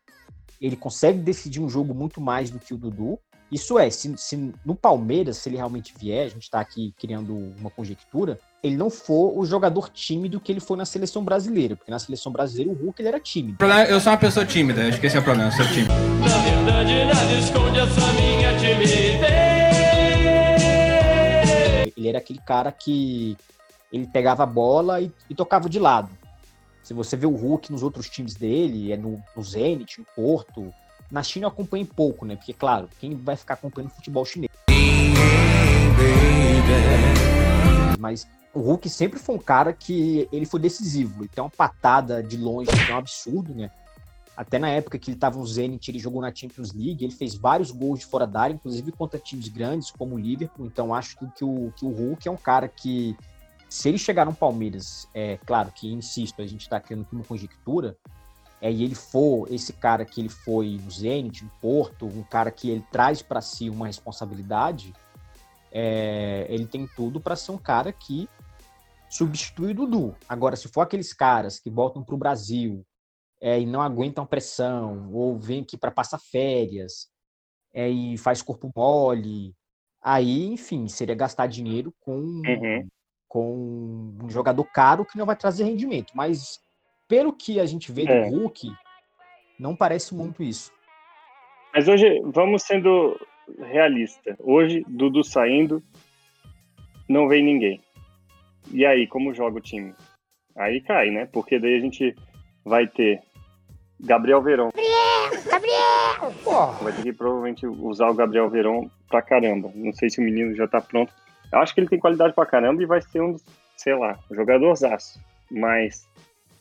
Ele 0.60 0.76
consegue 0.76 1.20
decidir 1.20 1.60
um 1.60 1.70
jogo 1.70 1.94
muito 1.94 2.20
mais 2.20 2.50
do 2.50 2.60
que 2.60 2.74
o 2.74 2.78
Dudu. 2.78 3.20
Isso 3.50 3.80
é, 3.80 3.90
se, 3.90 4.14
se 4.18 4.54
no 4.66 4.76
Palmeiras, 4.76 5.38
se 5.38 5.48
ele 5.48 5.56
realmente 5.56 5.94
vier, 5.98 6.26
a 6.26 6.30
gente 6.30 6.44
está 6.44 6.60
aqui 6.60 6.94
criando 6.98 7.34
uma 7.58 7.70
conjectura, 7.70 8.38
ele 8.62 8.76
não 8.76 8.90
for 8.90 9.38
o 9.38 9.46
jogador 9.46 9.90
tímido 9.90 10.40
que 10.40 10.52
ele 10.52 10.60
foi 10.60 10.76
na 10.76 10.84
seleção 10.84 11.24
brasileira. 11.24 11.76
Porque 11.76 11.90
na 11.90 12.00
seleção 12.00 12.32
brasileira 12.32 12.72
o 12.72 12.76
Hulk 12.76 13.02
ele 13.02 13.08
era 13.08 13.20
tímido. 13.20 13.58
Eu 13.88 14.02
sou 14.02 14.12
uma 14.12 14.18
pessoa 14.18 14.46
tímida, 14.46 14.86
acho 14.88 15.00
que 15.00 15.08
esse 15.08 15.16
é 15.16 15.20
o 15.20 15.24
problema, 15.24 15.50
eu 15.50 15.56
sou 15.56 15.66
tímido. 15.68 15.94
Na 15.94 16.38
verdade, 16.40 17.06
nada 17.06 17.34
esconde 17.40 17.80
essa 17.80 18.14
minha 18.14 18.58
timidez. 18.58 19.18
Ele 21.96 22.08
era 22.10 22.18
aquele 22.18 22.40
cara 22.40 22.72
que 22.72 23.38
ele 23.92 24.08
pegava 24.08 24.44
a 24.44 24.46
bola 24.46 25.02
e, 25.02 25.12
e, 25.30 25.36
tocava 25.36 25.70
de 25.70 25.80
lado. 25.80 26.10
Se 26.84 26.94
você 26.94 27.16
vê 27.18 27.26
o 27.26 27.36
Hulk 27.36 27.72
nos 27.72 27.84
outros 27.84 28.10
times 28.10 28.36
dele, 28.36 28.92
é 28.92 28.98
no, 28.98 29.22
no 29.36 29.44
Zenit, 29.44 30.00
no 30.00 30.06
Porto. 30.16 30.74
Na 31.12 31.24
China 31.24 31.46
eu 31.46 31.50
acompanho 31.50 31.86
pouco, 31.86 32.26
né? 32.26 32.36
Porque, 32.36 32.54
claro, 32.54 32.90
quem 33.00 33.16
vai 33.16 33.36
ficar 33.36 33.56
acompanhando 33.56 33.92
futebol 33.92 34.26
chinês? 34.26 34.52
Mas 38.00 38.28
o 38.54 38.60
Hulk 38.60 38.90
sempre 38.90 39.20
foi 39.20 39.36
um 39.36 39.40
cara 39.40 39.74
que 39.74 40.28
ele 40.32 40.46
foi 40.46 40.60
decisivo. 40.60 41.22
Ele 41.22 41.30
tem 41.30 41.44
uma 41.44 41.50
patada 41.50 42.22
de 42.24 42.38
longe 42.38 42.70
que 42.72 42.92
é 42.92 42.96
um 42.96 42.98
absurdo, 42.98 43.54
né? 43.54 43.72
Até 44.36 44.60
na 44.60 44.70
época 44.70 45.00
que 45.00 45.10
ele 45.10 45.18
estava 45.18 45.40
no 45.40 45.48
Zenit, 45.48 45.90
ele 45.90 45.98
jogou 45.98 46.22
na 46.22 46.34
Champions 46.34 46.72
League, 46.72 47.04
ele 47.04 47.14
fez 47.14 47.34
vários 47.34 47.72
gols 47.72 48.02
de 48.02 48.06
fora 48.06 48.28
da 48.28 48.42
área, 48.42 48.54
inclusive 48.54 48.92
contra 48.92 49.20
times 49.20 49.48
grandes 49.48 49.90
como 49.90 50.16
o 50.16 50.20
Liverpool. 50.20 50.68
Então 50.68 50.94
acho 50.94 51.18
que 51.18 51.44
o, 51.44 51.74
que 51.76 51.84
o 51.84 51.90
Hulk 51.90 52.28
é 52.28 52.32
um 52.32 52.38
cara 52.38 52.68
que 52.68 53.18
se 53.70 53.90
ele 53.90 53.98
chegar 53.98 54.26
no 54.26 54.34
Palmeiras, 54.34 55.08
é 55.14 55.38
claro 55.46 55.72
que, 55.72 55.92
insisto, 55.92 56.42
a 56.42 56.48
gente 56.48 56.62
está 56.62 56.80
criando 56.80 57.02
aqui 57.04 57.16
uma 57.16 57.24
conjectura, 57.24 57.98
é, 58.62 58.72
e 58.72 58.84
ele 58.84 58.96
for 58.96 59.52
esse 59.52 59.74
cara 59.74 60.06
que 60.06 60.22
ele 60.22 60.30
foi 60.30 60.80
no 60.84 60.90
Zenit, 60.90 61.44
no 61.44 61.52
Porto, 61.62 62.06
um 62.06 62.24
cara 62.24 62.50
que 62.50 62.70
ele 62.70 62.84
traz 62.92 63.22
para 63.22 63.42
si 63.42 63.70
uma 63.70 63.88
responsabilidade, 63.88 64.94
é, 65.72 66.48
ele 66.50 66.66
tem 66.66 66.88
tudo 66.88 67.20
para 67.20 67.36
ser 67.36 67.52
um 67.52 67.58
cara 67.58 67.92
que 67.92 68.28
substitui 69.10 69.72
o 69.72 69.76
Dudu. 69.76 70.16
Agora, 70.28 70.56
se 70.56 70.68
for 70.70 70.82
aqueles 70.82 71.14
caras 71.14 71.60
que 71.60 71.70
voltam 71.70 72.04
para 72.04 72.16
o 72.16 72.18
Brasil 72.18 72.86
é, 73.40 73.60
e 73.60 73.66
não 73.66 73.82
aguentam 73.82 74.26
pressão, 74.26 75.12
ou 75.14 75.38
vêm 75.38 75.62
aqui 75.62 75.78
para 75.78 75.92
passar 75.92 76.20
férias, 76.20 77.10
é, 77.74 77.88
e 77.90 78.18
faz 78.18 78.42
corpo 78.42 78.72
mole, 78.76 79.54
aí, 80.02 80.46
enfim, 80.46 80.88
seria 80.88 81.14
gastar 81.14 81.48
dinheiro 81.48 81.94
com 82.00 82.16
uhum 82.16 82.88
com 83.28 84.14
um 84.22 84.30
jogador 84.30 84.64
caro 84.66 85.06
que 85.06 85.18
não 85.18 85.26
vai 85.26 85.36
trazer 85.36 85.64
rendimento. 85.66 86.14
Mas 86.16 86.60
pelo 87.08 87.34
que 87.34 87.60
a 87.60 87.66
gente 87.66 87.92
vê 87.92 88.04
É. 88.08 88.30
do 88.30 88.36
Hulk, 88.38 88.72
não 89.60 89.76
parece 89.76 90.14
muito 90.16 90.44
isso. 90.44 90.72
Mas 91.74 91.88
hoje, 91.88 92.22
vamos 92.26 92.64
sendo 92.64 93.20
realista. 93.60 94.36
Hoje, 94.40 94.84
Dudu 94.88 95.24
saindo, 95.24 95.82
não 97.08 97.28
vem 97.28 97.44
ninguém. 97.44 97.82
E 98.72 98.86
aí, 98.86 99.08
como 99.08 99.34
joga 99.34 99.58
o 99.58 99.62
time? 99.62 99.94
Aí 100.56 100.82
cai, 100.82 101.10
né? 101.10 101.28
Porque 101.32 101.60
daí 101.60 101.76
a 101.76 101.80
gente 101.80 102.16
vai 102.66 102.88
ter 102.88 103.22
Gabriel 104.00 104.42
Verão. 104.42 104.70
Gabriel! 104.76 105.44
Gabriel! 105.50 106.74
Vai 106.82 106.94
ter 106.94 107.04
que 107.04 107.14
provavelmente 107.14 107.66
usar 107.68 108.10
o 108.10 108.14
Gabriel 108.14 108.50
Verão 108.50 108.90
pra 109.08 109.22
caramba. 109.22 109.72
Não 109.76 109.94
sei 109.94 110.10
se 110.10 110.20
o 110.20 110.24
menino 110.24 110.56
já 110.56 110.68
tá 110.68 110.82
pronto. 110.82 111.14
Eu 111.52 111.60
acho 111.60 111.74
que 111.74 111.80
ele 111.80 111.90
tem 111.90 112.00
qualidade 112.00 112.34
pra 112.34 112.46
caramba 112.46 112.82
e 112.82 112.86
vai 112.86 113.02
ser 113.02 113.22
um 113.22 113.38
sei 113.78 113.96
lá, 113.96 114.20
jogadorzaço. 114.32 115.22
Mas 115.50 116.06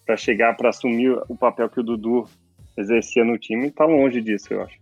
para 0.05 0.17
chegar 0.17 0.57
para 0.57 0.69
assumir 0.69 1.11
o 1.29 1.37
papel 1.37 1.69
que 1.69 1.81
o 1.81 1.83
Dudu 1.83 2.29
exercia 2.77 3.25
no 3.25 3.39
time, 3.39 3.71
tá 3.71 3.85
longe 3.85 4.21
disso, 4.21 4.53
eu 4.53 4.63
acho. 4.63 4.79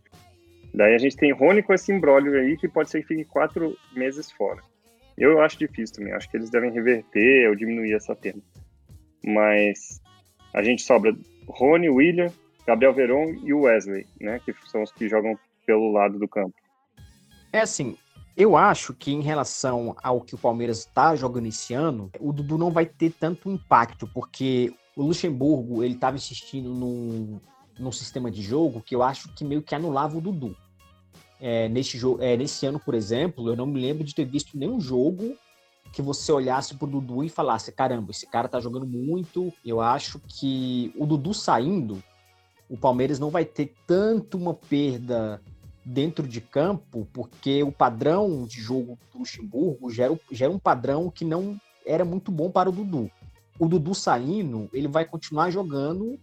Daí 0.75 0.95
a 0.95 0.99
gente 0.99 1.17
tem 1.17 1.33
Rony 1.33 1.63
com 1.63 1.73
esse 1.73 1.93
embrólio 1.93 2.39
aí 2.39 2.57
que 2.57 2.69
pode 2.69 2.91
ser 2.91 3.01
que 3.03 3.09
fique 3.09 3.25
quatro 3.25 3.79
meses 3.95 4.31
fora. 4.33 4.61
Eu 5.17 5.41
acho 5.41 5.57
difícil 5.57 5.97
também, 5.97 6.13
acho 6.13 6.29
que 6.29 6.37
eles 6.37 6.51
devem 6.51 6.73
reverter 6.73 7.49
ou 7.49 7.55
diminuir 7.55 7.95
essa 7.95 8.17
pena. 8.17 8.43
Mas 9.25 10.03
a 10.53 10.63
gente 10.63 10.83
sobra 10.83 11.17
Rony, 11.47 11.89
William, 11.89 12.31
Gabriel 12.67 12.93
Veron 12.93 13.31
e 13.45 13.55
o 13.55 13.61
Wesley, 13.61 14.07
né? 14.21 14.41
Que 14.45 14.53
são 14.67 14.83
os 14.83 14.91
que 14.91 15.09
jogam 15.09 15.39
pelo 15.65 15.93
lado 15.93 16.19
do 16.19 16.27
campo. 16.27 16.55
É 17.53 17.61
assim, 17.61 17.97
eu 18.37 18.57
acho 18.57 18.93
que 18.95 19.13
em 19.13 19.21
relação 19.21 19.97
ao 20.03 20.21
que 20.21 20.35
o 20.35 20.39
Palmeiras 20.39 20.81
está 20.81 21.15
jogando 21.15 21.47
esse 21.47 21.73
ano, 21.73 22.11
o 22.19 22.33
Dudu 22.33 22.59
não 22.59 22.71
vai 22.71 22.85
ter 22.85 23.13
tanto 23.13 23.51
impacto, 23.51 24.09
porque 24.13 24.75
o 24.97 25.03
Luxemburgo 25.03 25.83
ele 25.85 25.95
estava 25.95 26.17
insistindo 26.17 26.69
num, 26.71 27.41
num 27.79 27.93
sistema 27.93 28.31
de 28.31 28.43
jogo 28.43 28.83
que 28.83 28.95
eu 28.95 29.03
acho 29.03 29.33
que 29.35 29.45
meio 29.45 29.63
que 29.63 29.75
anulava 29.75 30.19
o 30.19 30.21
Dudu. 30.21 30.57
É, 31.41 31.71
jogo, 31.83 32.23
é, 32.23 32.37
nesse 32.37 32.67
ano, 32.67 32.81
por 32.81 32.95
exemplo, 32.95 33.49
eu 33.49 33.57
não 33.57 33.67
me 33.67 33.81
lembro 33.81 34.03
de 34.03 34.15
ter 34.15 34.25
visto 34.25 34.57
nenhum 34.59 34.81
jogo 34.81 35.37
que 35.93 36.03
você 36.03 36.33
olhasse 36.33 36.75
pro 36.75 36.89
Dudu 36.89 37.23
e 37.23 37.29
falasse: 37.29 37.71
caramba, 37.71 38.11
esse 38.11 38.27
cara 38.27 38.49
tá 38.49 38.61
jogando 38.61 38.87
muito. 38.87 39.53
Eu 39.65 39.81
acho 39.81 40.21
que 40.27 40.93
o 40.97 41.07
Dudu 41.07 41.33
saindo, 41.33 42.03
o 42.69 42.77
Palmeiras 42.77 43.19
não 43.19 43.31
vai 43.31 43.45
ter 43.45 43.75
tanto 43.87 44.37
uma 44.37 44.55
perda 44.55 45.41
dentro 45.85 46.27
de 46.27 46.41
campo, 46.41 47.07
porque 47.13 47.63
o 47.63 47.71
padrão 47.71 48.45
de 48.47 48.61
jogo 48.61 48.99
do 49.13 49.19
Luxemburgo 49.19 49.91
gera, 49.91 50.19
gera 50.31 50.53
um 50.53 50.59
padrão 50.59 51.11
que 51.11 51.25
não 51.25 51.61
era 51.85 52.05
muito 52.05 52.33
bom 52.33 52.51
para 52.51 52.69
o 52.69 52.73
Dudu. 52.73 53.11
O 53.59 53.69
Dudu 53.69 53.95
saindo, 53.95 54.69
ele 54.73 54.89
vai 54.89 55.05
continuar 55.05 55.51
jogando 55.51 56.19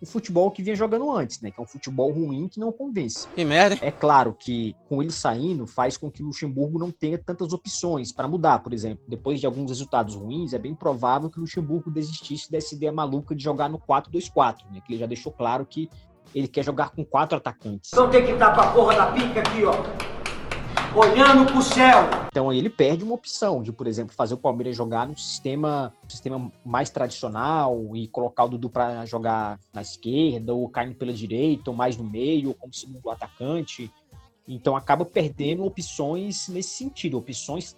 o 0.00 0.06
futebol 0.06 0.50
que 0.50 0.62
vinha 0.62 0.76
jogando 0.76 1.10
antes, 1.10 1.40
né? 1.40 1.50
Que 1.50 1.58
é 1.58 1.62
um 1.62 1.66
futebol 1.66 2.12
ruim 2.12 2.48
que 2.48 2.60
não 2.60 2.70
convence. 2.70 3.26
Que 3.34 3.44
merda. 3.44 3.78
É 3.80 3.90
claro 3.90 4.34
que 4.38 4.76
com 4.88 5.02
ele 5.02 5.10
saindo 5.10 5.66
faz 5.66 5.96
com 5.96 6.10
que 6.10 6.22
o 6.22 6.26
Luxemburgo 6.26 6.78
não 6.78 6.90
tenha 6.90 7.18
tantas 7.18 7.52
opções 7.52 8.12
para 8.12 8.28
mudar, 8.28 8.58
por 8.58 8.72
exemplo. 8.72 9.04
Depois 9.08 9.40
de 9.40 9.46
alguns 9.46 9.70
resultados 9.70 10.14
ruins, 10.14 10.52
é 10.52 10.58
bem 10.58 10.74
provável 10.74 11.30
que 11.30 11.38
o 11.38 11.40
Luxemburgo 11.40 11.90
desistisse 11.90 12.50
dessa 12.50 12.74
ideia 12.74 12.92
maluca 12.92 13.34
de 13.34 13.42
jogar 13.42 13.70
no 13.70 13.78
4-2-4, 13.78 14.70
né? 14.70 14.82
Que 14.84 14.92
ele 14.92 15.00
já 15.00 15.06
deixou 15.06 15.32
claro 15.32 15.64
que 15.64 15.88
ele 16.34 16.48
quer 16.48 16.64
jogar 16.64 16.90
com 16.90 17.04
quatro 17.04 17.36
atacantes. 17.36 17.90
Então 17.92 18.10
tem 18.10 18.24
que 18.24 18.32
estar 18.32 18.54
com 18.54 18.60
a 18.60 18.66
porra 18.72 18.94
da 18.94 19.06
pica 19.12 19.40
aqui, 19.40 19.64
ó. 19.64 19.74
Olhando 20.94 21.50
pro 21.52 21.60
céu. 21.60 22.08
Então 22.28 22.48
aí 22.48 22.58
ele 22.58 22.70
perde 22.70 23.04
uma 23.04 23.14
opção 23.14 23.62
de, 23.62 23.70
por 23.72 23.86
exemplo, 23.86 24.14
fazer 24.14 24.34
o 24.34 24.38
Palmeiras 24.38 24.76
jogar 24.76 25.06
num 25.06 25.16
sistema, 25.16 25.92
sistema 26.08 26.50
mais 26.64 26.90
tradicional 26.90 27.94
e 27.94 28.08
colocar 28.08 28.44
o 28.44 28.48
Dudu 28.48 28.70
para 28.70 29.04
jogar 29.04 29.58
na 29.72 29.82
esquerda, 29.82 30.54
ou 30.54 30.68
caindo 30.68 30.94
pela 30.94 31.12
direita, 31.12 31.70
ou 31.70 31.76
mais 31.76 31.96
no 31.96 32.04
meio, 32.04 32.48
ou 32.48 32.54
como 32.54 32.72
segundo 32.72 33.10
atacante. 33.10 33.90
Então 34.48 34.76
acaba 34.76 35.04
perdendo 35.04 35.64
opções 35.64 36.48
nesse 36.48 36.70
sentido, 36.70 37.18
opções 37.18 37.76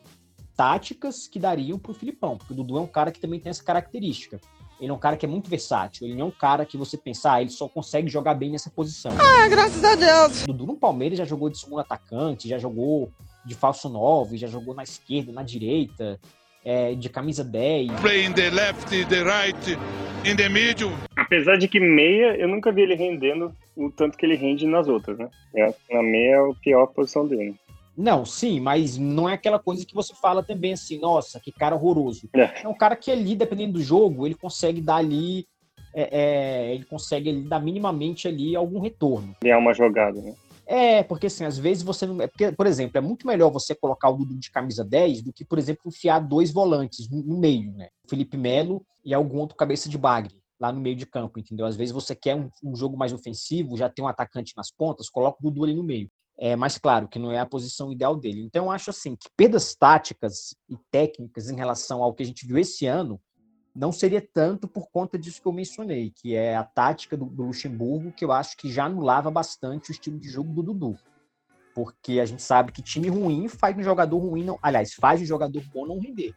táticas 0.56 1.28
que 1.28 1.38
dariam 1.38 1.78
para 1.78 1.92
o 1.92 1.94
Filipão, 1.94 2.36
porque 2.36 2.52
o 2.52 2.56
Dudu 2.56 2.78
é 2.78 2.80
um 2.80 2.86
cara 2.86 3.12
que 3.12 3.20
também 3.20 3.38
tem 3.38 3.50
essa 3.50 3.62
característica. 3.62 4.40
Ele 4.80 4.90
é 4.90 4.94
um 4.94 4.98
cara 4.98 5.16
que 5.16 5.26
é 5.26 5.28
muito 5.28 5.50
versátil. 5.50 6.06
Ele 6.06 6.14
não 6.14 6.26
é 6.26 6.28
um 6.28 6.30
cara 6.30 6.64
que 6.64 6.76
você 6.76 6.96
pensar, 6.96 7.34
ah, 7.34 7.40
ele 7.40 7.50
só 7.50 7.68
consegue 7.68 8.08
jogar 8.08 8.34
bem 8.34 8.50
nessa 8.50 8.70
posição. 8.70 9.12
Ah, 9.12 9.48
graças 9.48 9.82
a 9.82 9.94
Deus. 9.94 10.44
O 10.44 10.46
Dudu 10.46 10.66
no 10.66 10.76
Palmeiras 10.76 11.18
já 11.18 11.24
jogou 11.24 11.50
de 11.50 11.58
segundo 11.58 11.80
atacante, 11.80 12.48
já 12.48 12.58
jogou 12.58 13.10
de 13.44 13.54
falso 13.54 13.88
9, 13.88 14.36
já 14.36 14.46
jogou 14.46 14.74
na 14.74 14.82
esquerda, 14.82 15.32
na 15.32 15.42
direita, 15.42 16.20
é, 16.64 16.94
de 16.94 17.08
camisa 17.08 17.42
10. 17.42 18.00
Play 18.00 18.24
in 18.26 18.32
the 18.32 18.50
left, 18.50 18.88
the 19.06 19.22
right, 19.22 19.78
in 20.24 20.36
the 20.36 20.48
middle. 20.48 20.92
Apesar 21.16 21.56
de 21.56 21.66
que 21.66 21.80
meia, 21.80 22.36
eu 22.36 22.48
nunca 22.48 22.70
vi 22.70 22.82
ele 22.82 22.94
rendendo 22.94 23.52
o 23.76 23.90
tanto 23.90 24.16
que 24.16 24.26
ele 24.26 24.36
rende 24.36 24.66
nas 24.66 24.88
outras, 24.88 25.18
né? 25.18 25.28
É, 25.54 25.74
na 25.90 26.02
meia 26.02 26.36
é 26.36 26.38
a 26.38 26.54
pior 26.62 26.86
posição 26.86 27.26
dele. 27.26 27.54
Não, 27.98 28.24
sim, 28.24 28.60
mas 28.60 28.96
não 28.96 29.28
é 29.28 29.32
aquela 29.32 29.58
coisa 29.58 29.84
que 29.84 29.92
você 29.92 30.14
fala 30.14 30.40
também 30.40 30.72
assim, 30.72 31.00
nossa, 31.00 31.40
que 31.40 31.50
cara 31.50 31.74
horroroso. 31.74 32.28
É, 32.32 32.62
é 32.62 32.68
um 32.68 32.74
cara 32.74 32.94
que 32.94 33.10
ali, 33.10 33.34
dependendo 33.34 33.72
do 33.72 33.82
jogo, 33.82 34.24
ele 34.24 34.36
consegue 34.36 34.80
dar 34.80 34.96
ali, 34.96 35.48
é, 35.92 36.20
é, 36.20 36.74
ele 36.76 36.84
consegue 36.84 37.28
ali, 37.28 37.42
dar 37.42 37.58
minimamente 37.58 38.28
ali 38.28 38.54
algum 38.54 38.78
retorno. 38.78 39.34
Criar 39.40 39.58
uma 39.58 39.74
jogada, 39.74 40.22
né? 40.22 40.32
É, 40.64 41.02
porque 41.02 41.26
assim, 41.26 41.44
às 41.44 41.58
vezes 41.58 41.82
você 41.82 42.06
não. 42.06 42.22
É 42.22 42.28
porque, 42.28 42.52
por 42.52 42.66
exemplo, 42.68 42.98
é 42.98 43.00
muito 43.00 43.26
melhor 43.26 43.50
você 43.50 43.74
colocar 43.74 44.10
o 44.10 44.16
Dudu 44.18 44.38
de 44.38 44.50
camisa 44.50 44.84
10 44.84 45.22
do 45.22 45.32
que, 45.32 45.44
por 45.44 45.58
exemplo, 45.58 45.82
enfiar 45.86 46.20
dois 46.20 46.52
volantes 46.52 47.10
no, 47.10 47.22
no 47.22 47.36
meio, 47.36 47.72
né? 47.72 47.88
Felipe 48.08 48.36
Melo 48.36 48.84
e 49.04 49.12
algum 49.12 49.38
outro 49.38 49.56
cabeça 49.56 49.88
de 49.88 49.98
bagre 49.98 50.38
lá 50.60 50.70
no 50.70 50.80
meio 50.80 50.94
de 50.94 51.06
campo, 51.06 51.38
entendeu? 51.38 51.66
Às 51.66 51.76
vezes 51.76 51.92
você 51.92 52.14
quer 52.14 52.36
um, 52.36 52.50
um 52.62 52.76
jogo 52.76 52.96
mais 52.96 53.12
ofensivo, 53.12 53.76
já 53.76 53.88
tem 53.88 54.04
um 54.04 54.08
atacante 54.08 54.52
nas 54.56 54.70
pontas, 54.70 55.08
coloca 55.08 55.38
o 55.40 55.50
Dudu 55.50 55.64
ali 55.64 55.74
no 55.74 55.84
meio. 55.84 56.10
É, 56.40 56.54
mas 56.54 56.78
claro 56.78 57.08
que 57.08 57.18
não 57.18 57.32
é 57.32 57.40
a 57.40 57.46
posição 57.46 57.90
ideal 57.90 58.14
dele. 58.14 58.42
Então 58.42 58.66
eu 58.66 58.70
acho 58.70 58.90
assim 58.90 59.16
que 59.16 59.28
perdas 59.36 59.74
táticas 59.74 60.54
e 60.68 60.76
técnicas 60.90 61.50
em 61.50 61.56
relação 61.56 62.02
ao 62.02 62.14
que 62.14 62.22
a 62.22 62.26
gente 62.26 62.46
viu 62.46 62.58
esse 62.58 62.86
ano 62.86 63.20
não 63.74 63.92
seria 63.92 64.20
tanto 64.20 64.66
por 64.66 64.88
conta 64.90 65.18
disso 65.18 65.40
que 65.40 65.46
eu 65.46 65.52
mencionei, 65.52 66.10
que 66.10 66.34
é 66.34 66.56
a 66.56 66.64
tática 66.64 67.16
do, 67.16 67.26
do 67.26 67.44
Luxemburgo, 67.44 68.12
que 68.12 68.24
eu 68.24 68.32
acho 68.32 68.56
que 68.56 68.70
já 68.70 68.86
anulava 68.86 69.30
bastante 69.30 69.90
o 69.90 69.92
estilo 69.92 70.18
de 70.18 70.28
jogo 70.28 70.52
do 70.52 70.62
Dudu. 70.62 70.98
Porque 71.74 72.18
a 72.18 72.24
gente 72.24 72.42
sabe 72.42 72.72
que 72.72 72.82
time 72.82 73.08
ruim 73.08 73.46
faz 73.48 73.76
um 73.76 73.82
jogador 73.82 74.18
ruim, 74.18 74.44
não, 74.44 74.58
aliás, 74.62 74.94
faz 74.94 75.20
um 75.20 75.24
jogador 75.24 75.62
bom 75.72 75.86
não 75.86 76.00
render. 76.00 76.34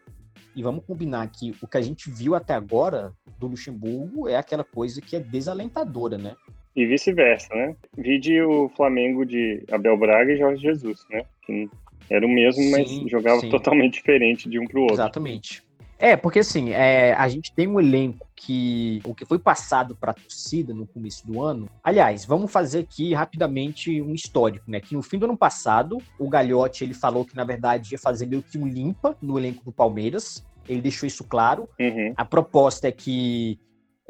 E 0.55 0.62
vamos 0.62 0.86
combinar 0.86 1.27
que 1.31 1.55
o 1.62 1.67
que 1.67 1.77
a 1.77 1.81
gente 1.81 2.12
viu 2.12 2.36
até 2.36 2.53
agora 2.53 3.13
do 3.39 3.48
Luxemburgo 3.48 4.27
é 4.27 4.36
aquela 4.36 4.63
coisa 4.63 5.01
que 5.01 5.15
é 5.15 5.20
desalentadora, 5.20 6.17
né? 6.17 6.36
E 6.75 6.85
vice-versa, 6.85 7.53
né? 7.53 7.75
Vide 7.97 8.41
o 8.41 8.69
Flamengo 8.69 9.25
de 9.25 9.63
Abel 9.71 9.97
Braga 9.97 10.31
e 10.31 10.37
Jorge 10.37 10.61
Jesus, 10.61 11.05
né? 11.09 11.23
Que 11.45 11.69
era 12.09 12.25
o 12.25 12.29
mesmo, 12.29 12.61
sim, 12.61 12.71
mas 12.71 12.89
jogava 13.09 13.41
sim. 13.41 13.49
totalmente 13.49 13.95
diferente 13.95 14.49
de 14.49 14.59
um 14.59 14.65
para 14.65 14.79
o 14.79 14.83
outro. 14.83 14.95
Exatamente. 14.95 15.63
É, 16.01 16.15
porque 16.15 16.39
assim, 16.39 16.71
é, 16.71 17.13
a 17.13 17.29
gente 17.29 17.53
tem 17.53 17.67
um 17.67 17.79
elenco 17.79 18.27
que 18.35 18.99
o 19.05 19.13
que 19.13 19.23
foi 19.23 19.37
passado 19.37 19.95
para 19.95 20.09
a 20.09 20.15
torcida 20.15 20.73
no 20.73 20.87
começo 20.87 21.25
do 21.27 21.43
ano. 21.43 21.69
Aliás, 21.83 22.25
vamos 22.25 22.51
fazer 22.51 22.79
aqui 22.79 23.13
rapidamente 23.13 24.01
um 24.01 24.15
histórico, 24.15 24.65
né? 24.67 24.79
Que 24.79 24.95
no 24.95 25.03
fim 25.03 25.19
do 25.19 25.25
ano 25.25 25.37
passado, 25.37 25.99
o 26.17 26.27
Gagliotti 26.27 26.83
ele 26.83 26.95
falou 26.95 27.23
que 27.23 27.35
na 27.35 27.43
verdade 27.43 27.93
ia 27.93 27.99
fazer 27.99 28.25
meio 28.25 28.41
que 28.41 28.57
um 28.57 28.67
limpa 28.67 29.15
no 29.21 29.37
elenco 29.37 29.63
do 29.63 29.71
Palmeiras. 29.71 30.43
Ele 30.67 30.81
deixou 30.81 31.05
isso 31.05 31.23
claro. 31.23 31.69
Uhum. 31.79 32.13
A 32.17 32.25
proposta 32.25 32.87
é 32.87 32.91
que 32.91 33.59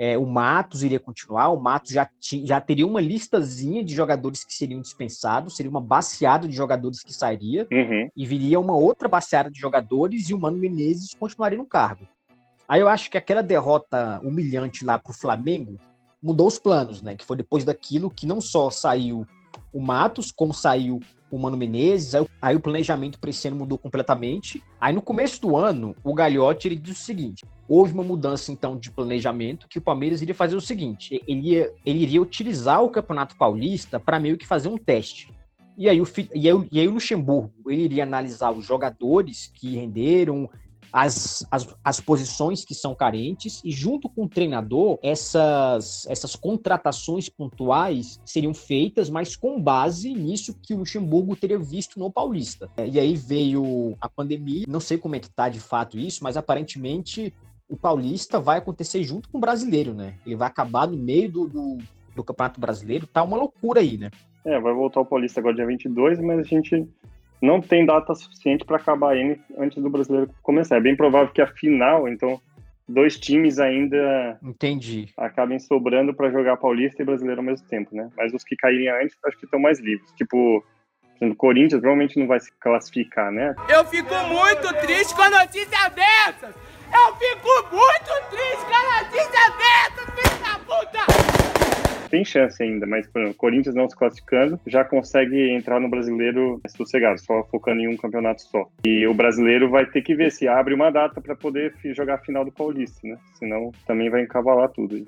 é, 0.01 0.17
o 0.17 0.25
Matos 0.25 0.81
iria 0.81 0.99
continuar, 0.99 1.49
o 1.49 1.61
Matos 1.61 1.91
já, 1.91 2.09
já 2.43 2.59
teria 2.59 2.87
uma 2.87 2.99
listazinha 2.99 3.83
de 3.83 3.93
jogadores 3.93 4.43
que 4.43 4.51
seriam 4.51 4.81
dispensados, 4.81 5.55
seria 5.55 5.69
uma 5.69 5.79
baseada 5.79 6.47
de 6.47 6.55
jogadores 6.55 7.03
que 7.03 7.13
sairia, 7.13 7.67
uhum. 7.71 8.09
e 8.17 8.25
viria 8.25 8.59
uma 8.59 8.75
outra 8.75 9.07
baseada 9.07 9.51
de 9.51 9.59
jogadores 9.59 10.27
e 10.27 10.33
o 10.33 10.39
Mano 10.39 10.57
Menezes 10.57 11.13
continuaria 11.13 11.59
no 11.59 11.67
cargo. 11.67 12.07
Aí 12.67 12.81
eu 12.81 12.87
acho 12.87 13.11
que 13.11 13.17
aquela 13.17 13.43
derrota 13.43 14.19
humilhante 14.23 14.83
lá 14.83 14.97
para 14.97 15.11
o 15.11 15.13
Flamengo 15.13 15.77
mudou 16.19 16.47
os 16.47 16.57
planos, 16.57 17.03
né? 17.03 17.15
Que 17.15 17.23
foi 17.23 17.37
depois 17.37 17.63
daquilo 17.63 18.09
que 18.09 18.25
não 18.25 18.41
só 18.41 18.71
saiu 18.71 19.23
o 19.71 19.79
Matos, 19.79 20.31
como 20.31 20.51
saiu 20.51 20.99
o 21.29 21.37
Mano 21.37 21.55
Menezes, 21.55 22.13
aí, 22.13 22.25
aí 22.41 22.55
o 22.55 22.59
planejamento 22.59 23.19
para 23.19 23.29
esse 23.29 23.47
ano 23.47 23.57
mudou 23.57 23.77
completamente. 23.77 24.63
Aí 24.79 24.93
no 24.93 25.01
começo 25.01 25.39
do 25.41 25.55
ano, 25.55 25.95
o 26.03 26.13
Gagliotti 26.13 26.67
ele 26.67 26.75
disse 26.75 27.01
o 27.01 27.05
seguinte: 27.05 27.45
houve 27.71 27.93
uma 27.93 28.03
mudança 28.03 28.51
então 28.51 28.77
de 28.77 28.91
planejamento 28.91 29.65
que 29.69 29.77
o 29.77 29.81
Palmeiras 29.81 30.21
iria 30.21 30.35
fazer 30.35 30.57
o 30.57 30.61
seguinte: 30.61 31.23
ele, 31.25 31.51
ia, 31.51 31.73
ele 31.85 31.99
iria 31.99 32.21
utilizar 32.21 32.83
o 32.83 32.89
Campeonato 32.89 33.37
Paulista 33.37 33.97
para 33.97 34.19
meio 34.19 34.37
que 34.37 34.45
fazer 34.45 34.67
um 34.67 34.77
teste. 34.77 35.31
E 35.77 35.87
aí, 35.87 36.01
o, 36.01 36.07
e, 36.35 36.49
aí, 36.49 36.67
e 36.69 36.79
aí 36.81 36.87
o 36.87 36.91
Luxemburgo 36.91 37.71
ele 37.71 37.83
iria 37.83 38.03
analisar 38.03 38.51
os 38.51 38.65
jogadores 38.65 39.49
que 39.55 39.75
renderam, 39.75 40.49
as, 40.91 41.45
as, 41.49 41.73
as 41.81 41.99
posições 42.01 42.65
que 42.65 42.75
são 42.75 42.93
carentes 42.93 43.61
e 43.63 43.71
junto 43.71 44.09
com 44.09 44.25
o 44.25 44.29
treinador 44.29 44.99
essas, 45.01 46.05
essas 46.07 46.35
contratações 46.35 47.29
pontuais 47.29 48.19
seriam 48.25 48.53
feitas, 48.53 49.09
mas 49.09 49.37
com 49.37 49.61
base 49.61 50.13
nisso 50.13 50.53
que 50.61 50.73
o 50.73 50.79
Luxemburgo 50.79 51.35
teria 51.37 51.57
visto 51.57 51.97
no 51.97 52.11
Paulista. 52.11 52.69
E 52.77 52.99
aí 52.99 53.15
veio 53.15 53.95
a 54.01 54.09
pandemia, 54.09 54.65
não 54.67 54.81
sei 54.81 54.97
como 54.97 55.15
é 55.15 55.19
que 55.19 55.29
tá 55.29 55.47
de 55.47 55.61
fato 55.61 55.97
isso, 55.97 56.21
mas 56.21 56.35
aparentemente 56.35 57.33
o 57.71 57.77
Paulista 57.77 58.37
vai 58.37 58.57
acontecer 58.57 59.01
junto 59.01 59.29
com 59.29 59.37
o 59.37 59.41
brasileiro, 59.41 59.93
né? 59.93 60.15
Ele 60.25 60.35
vai 60.35 60.49
acabar 60.49 60.85
no 60.85 60.97
meio 60.97 61.31
do, 61.31 61.47
do, 61.47 61.77
do 62.13 62.21
Campeonato 62.21 62.59
Brasileiro, 62.59 63.07
tá 63.07 63.23
uma 63.23 63.37
loucura 63.37 63.79
aí, 63.79 63.97
né? 63.97 64.11
É, 64.43 64.59
vai 64.59 64.73
voltar 64.73 64.99
o 64.99 65.05
Paulista 65.05 65.39
agora 65.39 65.55
dia 65.55 65.65
22, 65.65 66.19
mas 66.19 66.39
a 66.39 66.43
gente 66.43 66.85
não 67.41 67.61
tem 67.61 67.85
data 67.85 68.13
suficiente 68.13 68.65
para 68.65 68.75
acabar 68.75 69.15
ele 69.15 69.39
antes 69.57 69.81
do 69.81 69.89
brasileiro 69.89 70.29
começar. 70.43 70.75
É 70.75 70.81
bem 70.81 70.97
provável 70.97 71.31
que 71.31 71.41
a 71.41 71.47
final, 71.47 72.09
então, 72.09 72.41
dois 72.85 73.17
times 73.17 73.57
ainda 73.57 74.37
Entendi. 74.43 75.07
acabem 75.15 75.57
sobrando 75.57 76.13
para 76.13 76.29
jogar 76.29 76.57
Paulista 76.57 77.01
e 77.01 77.05
Brasileiro 77.05 77.39
ao 77.39 77.45
mesmo 77.45 77.65
tempo, 77.67 77.95
né? 77.95 78.09
Mas 78.17 78.33
os 78.33 78.43
que 78.43 78.57
caírem 78.57 78.89
antes, 78.89 79.15
acho 79.25 79.37
que 79.37 79.45
estão 79.45 79.61
mais 79.61 79.79
livres. 79.79 80.11
Tipo, 80.17 80.61
o 81.21 81.35
Corinthians 81.35 81.79
provavelmente 81.79 82.19
não 82.19 82.27
vai 82.27 82.41
se 82.41 82.51
classificar, 82.59 83.31
né? 83.31 83.55
Eu 83.69 83.85
fico 83.85 84.13
muito 84.27 84.73
triste 84.81 85.15
com 85.15 85.21
a 85.21 85.29
notícia 85.29 85.89
dessas! 85.89 86.70
Eu 86.93 87.15
fico 87.15 87.75
muito 87.75 88.29
triste 88.29 88.65
com 88.65 88.75
a 88.75 89.03
notícia 89.03 89.43
dessas, 89.57 90.07
filho 90.13 90.37
da 90.43 90.59
puta! 90.59 92.09
Tem 92.09 92.25
chance 92.25 92.61
ainda, 92.61 92.85
mas 92.85 93.07
por 93.07 93.19
exemplo, 93.19 93.35
o 93.35 93.37
Corinthians 93.37 93.75
não 93.75 93.89
se 93.89 93.95
classificando 93.95 94.59
já 94.67 94.83
consegue 94.83 95.51
entrar 95.51 95.79
no 95.79 95.89
brasileiro 95.89 96.59
sossegado, 96.67 97.19
só 97.21 97.43
focando 97.45 97.79
em 97.79 97.87
um 97.87 97.95
campeonato 97.95 98.41
só. 98.41 98.67
E 98.85 99.07
o 99.07 99.13
brasileiro 99.13 99.69
vai 99.69 99.85
ter 99.85 100.01
que 100.01 100.13
ver 100.13 100.31
se 100.31 100.47
abre 100.47 100.73
uma 100.73 100.91
data 100.91 101.21
para 101.21 101.35
poder 101.35 101.73
jogar 101.95 102.15
a 102.15 102.19
final 102.19 102.43
do 102.43 102.51
Paulista, 102.51 103.07
né? 103.07 103.17
Senão 103.39 103.71
também 103.87 104.09
vai 104.09 104.23
encavalar 104.23 104.69
tudo. 104.69 105.05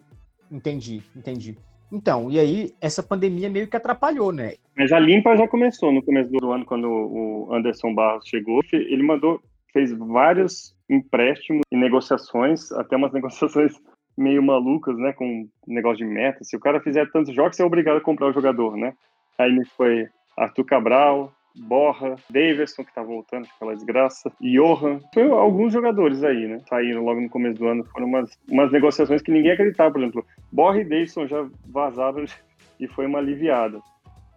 Entendi, 0.49 1.01
entendi. 1.15 1.57
Então, 1.91 2.31
e 2.31 2.39
aí, 2.39 2.73
essa 2.81 3.03
pandemia 3.03 3.49
meio 3.49 3.67
que 3.67 3.77
atrapalhou, 3.77 4.31
né? 4.31 4.53
Mas 4.75 4.91
a 4.91 4.99
limpa 4.99 5.35
já 5.37 5.47
começou 5.47 5.91
no 5.91 6.01
começo 6.01 6.31
do 6.31 6.51
ano, 6.51 6.65
quando 6.65 6.87
o 6.87 7.53
Anderson 7.53 7.93
Barros 7.93 8.27
chegou. 8.27 8.61
Ele 8.71 9.03
mandou, 9.03 9.39
fez 9.71 9.91
vários 9.91 10.73
empréstimos 10.93 11.61
e 11.71 11.77
negociações, 11.77 12.71
até 12.71 12.95
umas 12.95 13.11
negociações 13.13 13.73
meio 14.17 14.43
malucas, 14.43 14.97
né? 14.97 15.13
Com 15.13 15.47
negócio 15.67 16.05
de 16.05 16.11
meta. 16.11 16.43
Se 16.43 16.55
o 16.55 16.59
cara 16.59 16.79
fizer 16.79 17.09
tantos 17.11 17.33
jogos, 17.33 17.55
você 17.55 17.63
é 17.63 17.65
obrigado 17.65 17.97
a 17.97 18.01
comprar 18.01 18.27
o 18.27 18.33
jogador, 18.33 18.77
né? 18.77 18.93
Aí 19.37 19.51
me 19.51 19.65
foi 19.65 20.07
Arthur 20.37 20.63
Cabral, 20.65 21.33
Borra, 21.55 22.15
Davidson, 22.29 22.83
que 22.83 22.93
tá 22.93 23.03
voltando, 23.03 23.47
aquela 23.55 23.75
desgraça, 23.75 24.31
Johan. 24.41 24.99
Foi 25.13 25.29
alguns 25.29 25.71
jogadores 25.73 26.23
aí, 26.23 26.47
né? 26.47 26.59
Saíram 26.67 27.03
logo 27.03 27.21
no 27.21 27.29
começo 27.29 27.59
do 27.59 27.67
ano. 27.67 27.83
Foram 27.85 28.07
umas, 28.07 28.29
umas 28.49 28.71
negociações 28.71 29.21
que 29.21 29.31
ninguém 29.31 29.51
acreditava, 29.51 29.91
por 29.91 30.01
exemplo. 30.01 30.25
Borra 30.51 30.81
e 30.81 30.83
Davidson 30.83 31.27
já 31.27 31.47
vazaram 31.65 32.25
e 32.79 32.87
foi 32.87 33.05
uma 33.05 33.19
aliviada. 33.19 33.79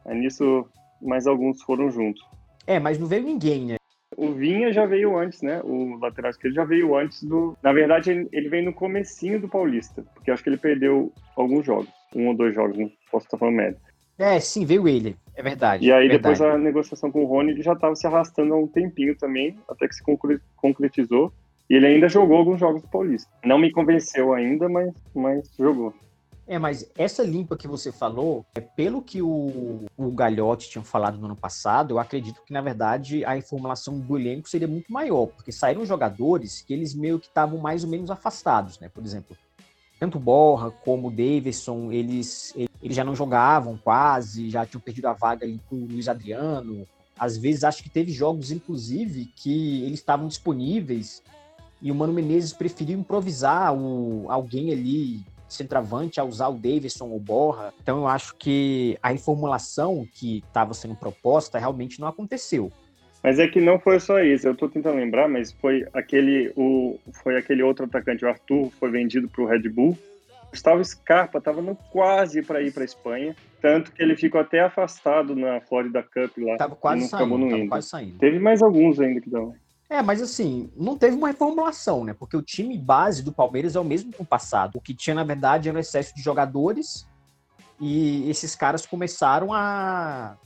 Aí 0.05 0.19
nisso, 0.19 0.67
mais 1.01 1.27
alguns 1.27 1.63
foram 1.63 1.91
juntos. 1.91 2.23
É, 2.67 2.79
mas 2.79 2.99
não 2.99 3.07
veio 3.07 3.23
ninguém, 3.23 3.65
né? 3.65 3.76
O 4.17 4.33
Vinha 4.33 4.73
já 4.73 4.87
veio 4.87 5.17
antes, 5.17 5.43
né? 5.43 5.61
O 5.63 5.99
lateral 5.99 6.31
esquerdo 6.31 6.55
já 6.55 6.65
veio 6.65 6.97
antes 6.97 7.23
do. 7.23 7.57
Na 7.63 7.73
verdade, 7.73 8.11
ele, 8.11 8.29
ele 8.33 8.49
veio 8.49 8.65
no 8.65 8.73
comecinho 8.73 9.39
do 9.39 9.49
Paulista, 9.49 10.03
porque 10.15 10.31
eu 10.31 10.35
acho 10.35 10.43
que 10.43 10.49
ele 10.49 10.57
perdeu 10.57 11.13
alguns 11.37 11.67
jogos, 11.67 11.89
um 12.15 12.29
ou 12.29 12.35
dois 12.35 12.55
jogos, 12.55 12.79
não 12.79 12.91
posso 13.11 13.27
estar 13.27 13.37
falando 13.37 13.57
merda. 13.57 13.79
É, 14.19 14.41
sim, 14.41 14.65
veio 14.65 14.89
ele. 14.89 15.15
É 15.35 15.43
verdade. 15.43 15.85
E 15.85 15.93
aí 15.93 16.09
verdade. 16.09 16.39
depois 16.39 16.41
a 16.41 16.57
negociação 16.57 17.13
com 17.13 17.23
o 17.23 17.27
Rony 17.27 17.51
ele 17.51 17.63
já 17.63 17.75
estava 17.75 17.95
se 17.95 18.07
arrastando 18.07 18.55
há 18.55 18.59
um 18.59 18.67
tempinho 18.67 19.15
também, 19.17 19.55
até 19.69 19.87
que 19.87 19.95
se 19.95 20.03
concre- 20.03 20.41
concretizou. 20.57 21.31
E 21.69 21.75
ele 21.75 21.87
ainda 21.87 22.09
jogou 22.09 22.39
alguns 22.39 22.59
jogos 22.61 22.81
do 22.81 22.89
Paulista. 22.89 23.29
Não 23.45 23.59
me 23.59 23.71
convenceu 23.73 24.33
ainda, 24.33 24.69
mas, 24.69 24.95
mas 25.15 25.51
jogou. 25.59 25.93
É, 26.49 26.61
mas 26.61 26.89
essa 26.97 27.25
limpa 27.25 27.57
que 27.57 27.67
você 27.67 27.91
falou, 27.91 28.47
é 28.55 28.61
pelo 28.61 29.03
que 29.03 29.21
o, 29.21 29.85
o 29.97 30.11
Galhote 30.13 30.71
tinha 30.71 30.85
falado 30.85 31.19
no 31.19 31.27
ano 31.27 31.35
passado, 31.35 31.95
eu 31.95 31.99
acredito 31.99 32.41
que, 32.47 32.53
na 32.53 32.61
verdade, 32.61 33.25
a 33.25 33.37
informação 33.37 33.99
do 33.99 34.17
elenco 34.17 34.49
seria 34.49 34.69
muito 34.69 34.93
maior, 34.93 35.27
porque 35.27 35.51
saíram 35.51 35.85
jogadores 35.85 36.63
que 36.63 36.73
eles 36.73 36.95
meio 36.95 37.19
que 37.19 37.27
estavam 37.27 37.59
mais 37.59 37.83
ou 37.83 37.91
menos 37.91 38.13
afastados, 38.13 38.79
né? 38.79 38.89
Por 38.89 39.05
exemplo, 39.05 39.37
tanto 39.99 40.21
Borra 40.21 40.71
como 40.71 41.09
o 41.09 41.11
Davidson, 41.11 41.91
eles, 41.91 42.55
eles 42.81 42.97
já 42.97 43.03
não 43.03 43.17
jogavam 43.17 43.77
quase, 43.77 44.49
já 44.49 44.65
tinham 44.65 44.81
perdido 44.81 45.07
a 45.07 45.15
vaga 45.15 45.45
ali 45.45 45.61
com 45.69 45.75
o 45.75 45.87
Luiz 45.87 46.07
Adriano. 46.09 46.87
Às 47.19 47.37
vezes, 47.37 47.65
acho 47.65 47.83
que 47.83 47.91
teve 47.91 48.13
jogos, 48.13 48.53
inclusive, 48.53 49.33
que 49.35 49.83
eles 49.83 49.99
estavam 49.99 50.29
disponíveis 50.29 51.23
e 51.83 51.91
o 51.91 51.95
Mano 51.95 52.13
Menezes 52.13 52.53
preferiu 52.53 52.99
improvisar 52.99 53.75
o, 53.75 54.27
alguém 54.31 54.73
ali 54.73 55.25
centroavante 55.49 56.21
a 56.21 56.25
usar 56.25 56.49
o 56.49 56.55
Davidson 56.55 57.09
ou 57.09 57.21
Borra. 57.21 57.73
Então 57.83 57.99
eu 57.99 58.09
acho 58.09 58.35
que 58.37 58.99
a 59.03 59.11
reformulação 59.11 60.07
que 60.13 60.39
estava 60.39 60.75
sendo 60.75 60.95
proposta 60.95 61.59
realmente 61.59 62.01
não 62.01 62.09
aconteceu. 62.09 62.73
Mas 63.23 63.39
é 63.39 63.49
que 63.49 63.61
não 63.61 63.79
foi 63.79 63.99
só 63.99 64.21
isso. 64.21 64.47
Eu 64.47 64.55
tô 64.55 64.69
tentando 64.69 64.97
lembrar, 64.97 65.29
mas 65.29 65.53
foi 65.53 65.85
aquele 65.93 66.53
o 66.57 66.99
foi 67.25 67.37
aquele 67.37 67.63
outro 67.63 67.85
atacante, 67.85 68.25
o 68.25 68.29
Arthur, 68.29 68.71
foi 68.79 68.91
vendido 68.91 69.29
para 69.29 69.43
o 69.43 69.47
Red 69.47 69.69
Bull. 69.69 69.97
Gustavo 70.51 70.85
Scarpa 70.85 71.39
estava 71.39 71.61
no 71.61 71.75
quase 71.91 72.41
para 72.43 72.63
ir 72.63 72.73
para 72.73 72.85
Espanha, 72.85 73.35
tanto 73.61 73.93
que 73.93 74.03
ele 74.03 74.17
ficou 74.17 74.41
até 74.41 74.61
afastado 74.61 75.35
na 75.35 75.61
Florida 75.61 76.03
Cup 76.03 76.39
lá. 76.39 76.57
Tava 76.57 76.77
quase 76.77 77.09
saindo, 77.09 77.49
tava 77.51 77.69
quase 77.69 77.89
saindo. 77.89 78.19
Teve 78.19 78.39
mais 78.39 78.63
alguns 78.63 79.01
ainda 79.01 79.21
que 79.21 79.29
dão. 79.29 79.55
É, 79.89 80.03
mas 80.03 80.21
assim, 80.21 80.71
não 80.77 80.99
teve 80.99 81.17
uma 81.17 81.29
reformulação, 81.29 82.05
né? 82.05 82.13
Porque 82.13 82.37
o 82.37 82.43
time 82.43 82.77
base 82.77 83.23
do 83.23 83.33
Palmeiras 83.33 83.77
é 83.77 83.81
o 83.81 83.85
mesmo 83.85 84.13
que 84.13 84.21
o 84.21 84.25
passado. 84.25 84.77
O 84.77 84.81
que 84.81 84.93
tinha, 84.93 85.15
na 85.15 85.23
verdade, 85.25 85.69
era 85.69 85.79
um 85.79 85.81
excesso 85.81 86.15
de 86.15 86.23
jogadores 86.23 87.07
e 87.81 88.29
esses 88.29 88.55
caras 88.57 88.85
começaram 88.85 89.53
a, 89.53 90.37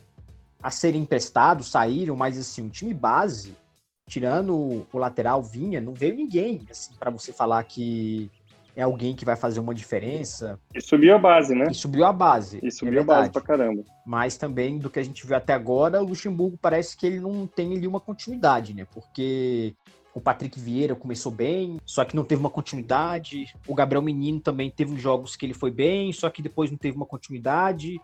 a 0.63 0.71
serem 0.71 1.03
emprestados, 1.03 1.71
saíram, 1.71 2.17
mas 2.17 2.37
assim, 2.37 2.67
o 2.67 2.71
time 2.71 2.93
base, 2.93 3.57
tirando 4.07 4.87
o 4.93 4.99
lateral 4.99 5.43
Vinha, 5.43 5.81
não 5.81 5.95
veio 5.95 6.15
ninguém, 6.15 6.67
assim, 6.71 6.93
para 6.99 7.11
você 7.11 7.33
falar 7.33 7.63
que 7.65 8.31
é 8.77 8.83
alguém 8.83 9.15
que 9.15 9.25
vai 9.25 9.37
fazer 9.37 9.61
uma 9.61 9.75
diferença. 9.75 10.59
E 10.75 10.81
subiu 10.81 11.15
a 11.15 11.19
base, 11.19 11.55
né? 11.55 11.67
E 11.71 11.75
subiu 11.75 12.05
a 12.05 12.13
base. 12.13 12.61
E 12.63 12.71
subiu 12.71 13.01
a 13.01 13.05
base 13.05 13.31
pra 13.31 13.43
caramba. 13.43 13.85
Mas 14.07 14.37
também, 14.37 14.79
do 14.79 14.91
que 14.91 14.99
a 14.99 15.03
gente 15.03 15.27
viu 15.27 15.37
até 15.37 15.53
agora, 15.53 16.03
o 16.03 16.07
Luxemburgo 16.07 16.59
parece 16.61 16.97
que 16.97 17.07
ele 17.07 17.21
não 17.21 17.47
tem 17.47 17.77
ali 17.77 17.87
uma 17.87 18.01
continuidade, 18.01 18.75
né? 18.75 18.87
Porque 18.93 19.75
o 20.15 20.21
Patrick 20.21 20.59
Vieira 20.59 20.95
começou 20.95 21.31
bem, 21.31 21.79
só 21.85 22.05
que 22.05 22.17
não 22.17 22.25
teve 22.25 22.41
uma 22.41 22.51
continuidade. 22.51 23.47
O 23.67 23.75
Gabriel 23.75 24.03
Menino 24.03 24.41
também 24.41 24.71
teve 24.71 24.97
jogos 24.99 25.37
que 25.37 25.47
ele 25.47 25.55
foi 25.55 25.71
bem, 25.71 26.13
só 26.13 26.29
que 26.29 26.43
depois 26.43 26.71
não 26.71 26.79
teve 26.79 26.97
uma 26.97 27.07
continuidade. 27.07 28.01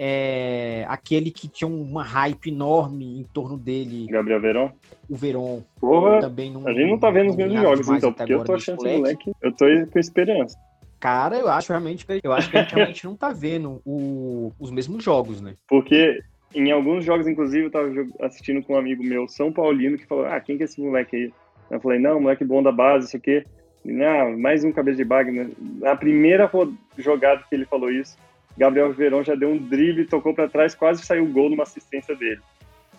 É, 0.00 0.84
aquele 0.88 1.28
que 1.32 1.48
tinha 1.48 1.66
uma 1.68 2.04
hype 2.04 2.50
enorme 2.50 3.18
em 3.18 3.24
torno 3.24 3.58
dele, 3.58 4.06
Gabriel 4.08 4.40
Verão. 4.40 4.72
o 5.10 5.16
Veron, 5.16 5.62
Porra, 5.80 6.20
também 6.20 6.52
não. 6.52 6.66
a 6.68 6.72
gente 6.72 6.88
não 6.88 6.98
tá 6.98 7.10
vendo 7.10 7.30
os 7.30 7.36
vi 7.36 7.42
mesmos 7.42 7.60
jogos, 7.62 7.88
então, 7.88 8.12
porque 8.12 8.32
eu 8.32 8.44
tô 8.44 8.54
achando 8.54 8.86
esse 8.86 8.96
moleque. 8.96 9.32
eu 9.42 9.52
tô 9.52 9.64
com 9.92 9.98
esperança. 9.98 10.56
Cara, 11.00 11.36
eu 11.36 11.48
acho 11.48 11.72
realmente 11.72 12.06
que 12.06 12.20
eu 12.22 12.32
acho 12.32 12.48
que 12.48 12.56
a 12.56 12.62
gente 12.62 12.74
realmente 12.74 13.04
não 13.04 13.16
tá 13.16 13.32
vendo 13.32 13.80
o- 13.84 14.52
os 14.58 14.70
mesmos 14.70 15.02
jogos, 15.02 15.40
né? 15.40 15.54
Porque 15.68 16.20
em 16.54 16.70
alguns 16.70 17.04
jogos, 17.04 17.26
inclusive, 17.26 17.66
eu 17.66 17.70
tava 17.70 17.88
assistindo 18.20 18.62
com 18.62 18.74
um 18.74 18.78
amigo 18.78 19.02
meu, 19.02 19.26
São 19.28 19.52
Paulino, 19.52 19.98
que 19.98 20.06
falou: 20.06 20.26
Ah, 20.26 20.40
quem 20.40 20.56
que 20.56 20.62
é 20.62 20.66
esse 20.66 20.80
moleque 20.80 21.16
aí? 21.16 21.32
Eu 21.70 21.80
falei: 21.80 21.98
Não, 21.98 22.20
moleque 22.20 22.44
bom 22.44 22.62
da 22.62 22.70
base, 22.72 23.08
isso 23.08 23.16
aqui. 23.16 23.44
Não, 23.84 24.38
mais 24.38 24.64
um 24.64 24.72
cabeça 24.72 24.96
de 24.96 25.04
bag. 25.04 25.30
né? 25.30 25.48
Na 25.80 25.94
primeira 25.96 26.50
jogada 26.96 27.42
que 27.48 27.54
ele 27.54 27.64
falou 27.64 27.90
isso, 27.90 28.16
Gabriel 28.58 28.92
Verão 28.92 29.22
já 29.22 29.36
deu 29.36 29.50
um 29.50 29.56
drible, 29.56 30.04
tocou 30.04 30.34
pra 30.34 30.48
trás, 30.48 30.74
quase 30.74 31.04
saiu 31.04 31.24
o 31.24 31.32
gol 31.32 31.48
numa 31.48 31.62
assistência 31.62 32.14
dele. 32.16 32.40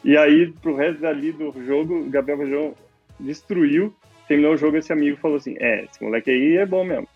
E 0.04 0.15
aí, 0.17 0.52
pro 0.62 0.76
resto 0.76 1.02
dali 1.02 1.34
do 1.34 1.54
jogo, 1.65 2.10
Gabriel 2.10 2.38
Verão 2.38 2.74
destruiu. 3.19 3.93
Terminou 4.28 4.54
o 4.54 4.58
jogo, 4.58 4.78
esse 4.78 4.93
amigo 4.93 5.17
falou 5.17 5.38
assim: 5.38 5.56
É, 5.60 5.84
esse 5.84 6.02
moleque 6.02 6.32
aí 6.32 6.58
é 6.58 6.65
bom 6.65 6.86
mesmo. 6.86 7.08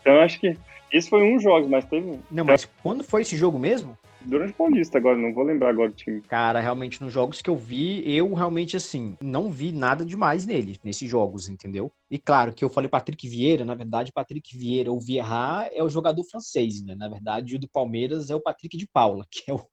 Então, 0.00 0.18
acho 0.20 0.40
que 0.40 0.56
esse 0.90 1.10
foi 1.10 1.22
um 1.22 1.38
jogo, 1.38 1.68
mas 1.68 1.84
teve 1.84 2.18
Não, 2.30 2.44
mas 2.44 2.64
quando 2.82 3.04
foi 3.04 3.20
esse 3.20 3.36
jogo 3.36 3.58
mesmo? 3.58 3.96
Durante 4.22 4.52
o 4.52 4.56
Paulista 4.56 4.98
agora, 4.98 5.16
não 5.16 5.32
vou 5.32 5.44
lembrar 5.44 5.70
agora 5.70 5.88
do 5.88 5.94
time. 5.94 6.20
Cara, 6.22 6.60
realmente 6.60 7.02
nos 7.02 7.12
jogos 7.12 7.40
que 7.40 7.50
eu 7.50 7.56
vi, 7.56 8.02
eu 8.10 8.32
realmente 8.34 8.76
assim, 8.76 9.16
não 9.20 9.50
vi 9.50 9.72
nada 9.72 10.04
demais 10.04 10.46
nele, 10.46 10.78
nesses 10.84 11.08
jogos, 11.08 11.48
entendeu? 11.48 11.92
E 12.10 12.18
claro 12.18 12.52
que 12.52 12.64
eu 12.64 12.70
falei 12.70 12.88
Patrick 12.88 13.28
Vieira, 13.28 13.64
na 13.64 13.74
verdade, 13.74 14.12
Patrick 14.12 14.56
Vieira 14.56 14.90
ou 14.90 15.00
Vieira 15.00 15.70
é 15.72 15.82
o 15.82 15.88
jogador 15.88 16.24
francês, 16.24 16.82
né? 16.82 16.94
Na 16.94 17.08
verdade, 17.08 17.56
o 17.56 17.58
do 17.58 17.68
Palmeiras 17.68 18.30
é 18.30 18.34
o 18.34 18.40
Patrick 18.40 18.76
de 18.76 18.86
Paula, 18.86 19.26
que 19.30 19.50
é 19.50 19.54
o 19.54 19.64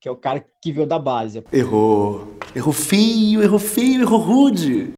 que 0.00 0.08
é 0.08 0.10
o 0.10 0.16
cara 0.16 0.44
que 0.62 0.72
veio 0.72 0.86
da 0.86 0.98
base. 0.98 1.44
Errou. 1.52 2.26
Errou 2.56 2.72
feio, 2.72 3.42
errou 3.42 3.58
feio, 3.58 4.00
errou 4.00 4.18
rude. 4.18 4.94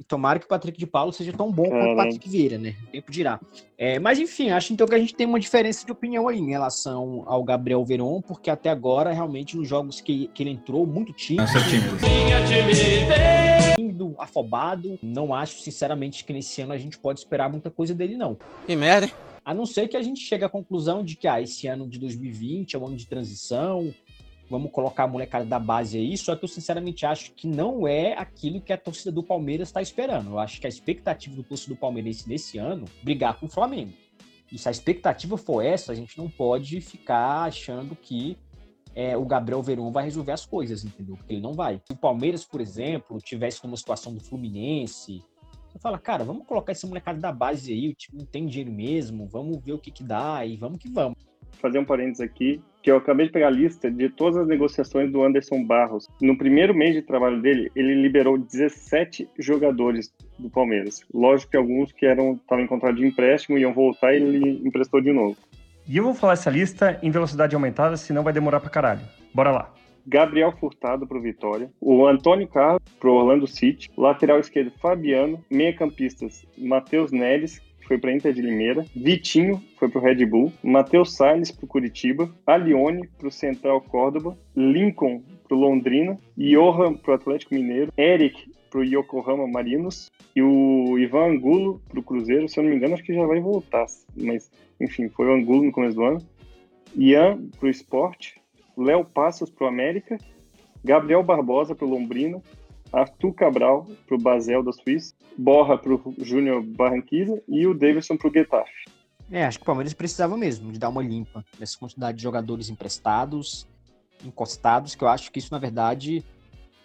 E 0.00 0.04
tomara 0.04 0.38
que 0.38 0.44
o 0.44 0.48
Patrick 0.48 0.78
de 0.78 0.86
Paulo 0.86 1.12
seja 1.12 1.32
tão 1.32 1.50
bom 1.50 1.68
quanto 1.68 1.92
o. 1.92 1.96
Patrick 1.96 2.28
Vieira, 2.28 2.58
né? 2.58 2.74
O 2.88 2.90
tempo 2.90 3.12
dirá. 3.12 3.40
É, 3.78 3.98
mas 3.98 4.18
enfim, 4.18 4.50
acho 4.50 4.72
então 4.72 4.86
que 4.86 4.94
a 4.94 4.98
gente 4.98 5.14
tem 5.14 5.26
uma 5.26 5.38
diferença 5.38 5.84
de 5.86 5.92
opinião 5.92 6.26
aí 6.26 6.38
em 6.38 6.50
relação 6.50 7.22
ao 7.26 7.42
Gabriel 7.44 7.84
Veron, 7.84 8.20
porque 8.20 8.50
até 8.50 8.70
agora, 8.70 9.12
realmente, 9.12 9.56
nos 9.56 9.68
jogos 9.68 10.00
que, 10.00 10.28
que 10.34 10.42
ele 10.42 10.50
entrou, 10.50 10.86
muito 10.86 11.12
tímido. 11.12 11.42
Nossa 11.42 11.60
tímido. 11.68 11.96
tímido, 13.76 14.14
afobado. 14.18 14.98
Não 15.02 15.32
acho, 15.32 15.60
sinceramente, 15.60 16.24
que 16.24 16.32
nesse 16.32 16.62
ano 16.62 16.72
a 16.72 16.78
gente 16.78 16.98
pode 16.98 17.20
esperar 17.20 17.48
muita 17.48 17.70
coisa 17.70 17.94
dele, 17.94 18.16
não. 18.16 18.36
Que 18.66 18.74
merda, 18.74 19.06
hein? 19.06 19.12
A 19.44 19.52
não 19.52 19.66
ser 19.66 19.88
que 19.88 19.96
a 19.96 20.02
gente 20.02 20.20
chegue 20.20 20.42
à 20.42 20.48
conclusão 20.48 21.04
de 21.04 21.16
que 21.16 21.28
ah, 21.28 21.38
esse 21.38 21.66
ano 21.66 21.86
de 21.86 21.98
2020 21.98 22.74
é 22.74 22.78
um 22.78 22.86
ano 22.86 22.96
de 22.96 23.06
transição, 23.06 23.92
vamos 24.48 24.70
colocar 24.70 25.04
a 25.04 25.08
molecada 25.08 25.44
da 25.44 25.58
base 25.58 25.98
aí, 25.98 26.16
só 26.16 26.36
que 26.36 26.44
eu 26.44 26.48
sinceramente 26.48 27.06
acho 27.06 27.32
que 27.32 27.46
não 27.46 27.88
é 27.88 28.12
aquilo 28.14 28.60
que 28.60 28.72
a 28.72 28.78
torcida 28.78 29.10
do 29.10 29.22
Palmeiras 29.22 29.68
está 29.68 29.80
esperando. 29.80 30.30
Eu 30.30 30.38
acho 30.38 30.60
que 30.60 30.66
a 30.66 30.68
expectativa 30.68 31.34
do 31.34 31.42
torcedor 31.42 31.76
palmeirense 31.78 32.28
nesse 32.28 32.58
ano 32.58 32.84
brigar 33.02 33.38
com 33.38 33.46
o 33.46 33.48
Flamengo. 33.48 33.92
E 34.52 34.58
se 34.58 34.68
a 34.68 34.70
expectativa 34.70 35.36
for 35.36 35.62
essa, 35.62 35.92
a 35.92 35.94
gente 35.94 36.16
não 36.18 36.28
pode 36.28 36.80
ficar 36.80 37.44
achando 37.44 37.96
que 37.96 38.36
é, 38.94 39.16
o 39.16 39.24
Gabriel 39.24 39.62
Veron 39.62 39.90
vai 39.90 40.04
resolver 40.04 40.32
as 40.32 40.46
coisas, 40.46 40.84
entendeu? 40.84 41.16
Porque 41.16 41.32
ele 41.32 41.42
não 41.42 41.54
vai. 41.54 41.80
Se 41.84 41.92
o 41.92 41.96
Palmeiras, 41.96 42.44
por 42.44 42.60
exemplo, 42.60 43.18
tivesse 43.18 43.64
numa 43.64 43.76
situação 43.76 44.14
do 44.14 44.20
Fluminense, 44.20 45.22
Você 45.68 45.78
fala, 45.80 45.98
cara, 45.98 46.22
vamos 46.22 46.46
colocar 46.46 46.70
esse 46.70 46.86
molecado 46.86 47.20
da 47.20 47.32
base 47.32 47.72
aí, 47.72 47.88
o 47.88 47.94
time 47.94 48.18
não 48.18 48.26
tem 48.26 48.46
dinheiro 48.46 48.70
mesmo, 48.70 49.26
vamos 49.26 49.58
ver 49.64 49.72
o 49.72 49.78
que 49.78 49.90
que 49.90 50.04
dá 50.04 50.46
e 50.46 50.56
vamos 50.56 50.78
que 50.78 50.88
vamos. 50.88 51.18
Fazer 51.60 51.80
um 51.80 51.84
parênteses 51.84 52.20
aqui, 52.20 52.62
que 52.84 52.90
eu 52.90 52.98
acabei 52.98 53.24
de 53.24 53.32
pegar 53.32 53.46
a 53.46 53.50
lista 53.50 53.90
de 53.90 54.10
todas 54.10 54.36
as 54.36 54.46
negociações 54.46 55.10
do 55.10 55.24
Anderson 55.24 55.64
Barros. 55.64 56.06
No 56.20 56.36
primeiro 56.36 56.74
mês 56.74 56.94
de 56.94 57.00
trabalho 57.00 57.40
dele, 57.40 57.72
ele 57.74 57.94
liberou 57.94 58.36
17 58.36 59.26
jogadores 59.38 60.12
do 60.38 60.50
Palmeiras. 60.50 61.00
Lógico 61.12 61.52
que 61.52 61.56
alguns 61.56 61.92
que 61.92 62.04
eram 62.04 62.34
estavam 62.34 62.62
em 62.62 62.68
contrato 62.68 62.96
de 62.96 63.06
empréstimo 63.06 63.56
iam 63.56 63.72
voltar 63.72 64.12
e 64.12 64.16
ele 64.16 64.60
emprestou 64.68 65.00
de 65.00 65.12
novo. 65.12 65.34
E 65.88 65.96
eu 65.96 66.04
vou 66.04 66.14
falar 66.14 66.34
essa 66.34 66.50
lista 66.50 66.98
em 67.02 67.10
velocidade 67.10 67.54
aumentada, 67.54 67.96
senão 67.96 68.22
vai 68.22 68.34
demorar 68.34 68.60
pra 68.60 68.68
caralho. 68.68 69.00
Bora 69.32 69.50
lá. 69.50 69.72
Gabriel 70.06 70.52
Furtado 70.52 71.06
pro 71.06 71.22
Vitória, 71.22 71.70
o 71.80 72.06
Antônio 72.06 72.46
Carlos 72.46 72.82
pro 73.00 73.14
Orlando 73.14 73.46
City, 73.46 73.90
lateral 73.96 74.38
esquerdo 74.38 74.70
Fabiano, 74.78 75.42
meia-campistas 75.50 76.44
Matheus 76.58 77.10
Neres, 77.10 77.62
foi 77.86 77.98
para 77.98 78.12
Inter 78.12 78.32
de 78.32 78.42
Limeira, 78.42 78.84
Vitinho 78.94 79.62
foi 79.78 79.88
pro 79.88 80.00
Red 80.00 80.24
Bull, 80.26 80.52
Matheus 80.62 81.14
Salles 81.14 81.50
pro 81.50 81.66
Curitiba, 81.66 82.30
Alione 82.46 83.06
pro 83.18 83.30
Central 83.30 83.80
Córdoba, 83.80 84.36
Lincoln 84.56 85.22
pro 85.46 85.56
Londrina, 85.56 86.18
Johan 86.36 86.94
pro 86.94 87.14
Atlético 87.14 87.54
Mineiro, 87.54 87.92
Eric 87.96 88.50
pro 88.70 88.82
Yokohama 88.82 89.46
Marinos 89.46 90.10
e 90.34 90.42
o 90.42 90.98
Ivan 90.98 91.32
Angulo 91.32 91.80
pro 91.88 92.02
Cruzeiro, 92.02 92.48
se 92.48 92.58
eu 92.58 92.64
não 92.64 92.70
me 92.70 92.76
engano, 92.76 92.94
acho 92.94 93.04
que 93.04 93.14
já 93.14 93.24
vai 93.24 93.40
voltar, 93.40 93.86
mas 94.16 94.50
enfim, 94.80 95.08
foi 95.08 95.26
o 95.28 95.32
Angulo 95.32 95.62
no 95.64 95.72
começo 95.72 95.96
do 95.96 96.02
ano. 96.02 96.26
Ian 96.96 97.38
pro 97.58 97.68
Esporte, 97.68 98.40
Léo 98.76 99.04
Passos 99.04 99.50
pro 99.50 99.66
América, 99.66 100.18
Gabriel 100.84 101.22
Barbosa 101.22 101.74
pro 101.74 101.88
Lombrina, 101.88 102.42
Arthur 102.94 103.32
Cabral 103.32 103.86
pro 104.06 104.18
Basel 104.18 104.62
da 104.62 104.72
Suíça, 104.72 105.14
Borra 105.36 105.76
pro 105.76 106.14
Júnior 106.18 106.62
Barranquilla 106.62 107.40
e 107.48 107.66
o 107.66 107.74
Davidson 107.74 108.16
pro 108.16 108.32
Getafe. 108.32 108.70
É, 109.30 109.44
acho 109.44 109.58
que 109.58 109.62
o 109.62 109.66
Palmeiras 109.66 109.94
precisava 109.94 110.36
mesmo 110.36 110.70
de 110.70 110.78
dar 110.78 110.88
uma 110.90 111.02
limpa 111.02 111.44
nessa 111.58 111.78
quantidade 111.78 112.18
de 112.18 112.22
jogadores 112.22 112.68
emprestados, 112.68 113.66
encostados, 114.24 114.94
que 114.94 115.02
eu 115.02 115.08
acho 115.08 115.32
que 115.32 115.38
isso, 115.38 115.52
na 115.52 115.58
verdade, 115.58 116.24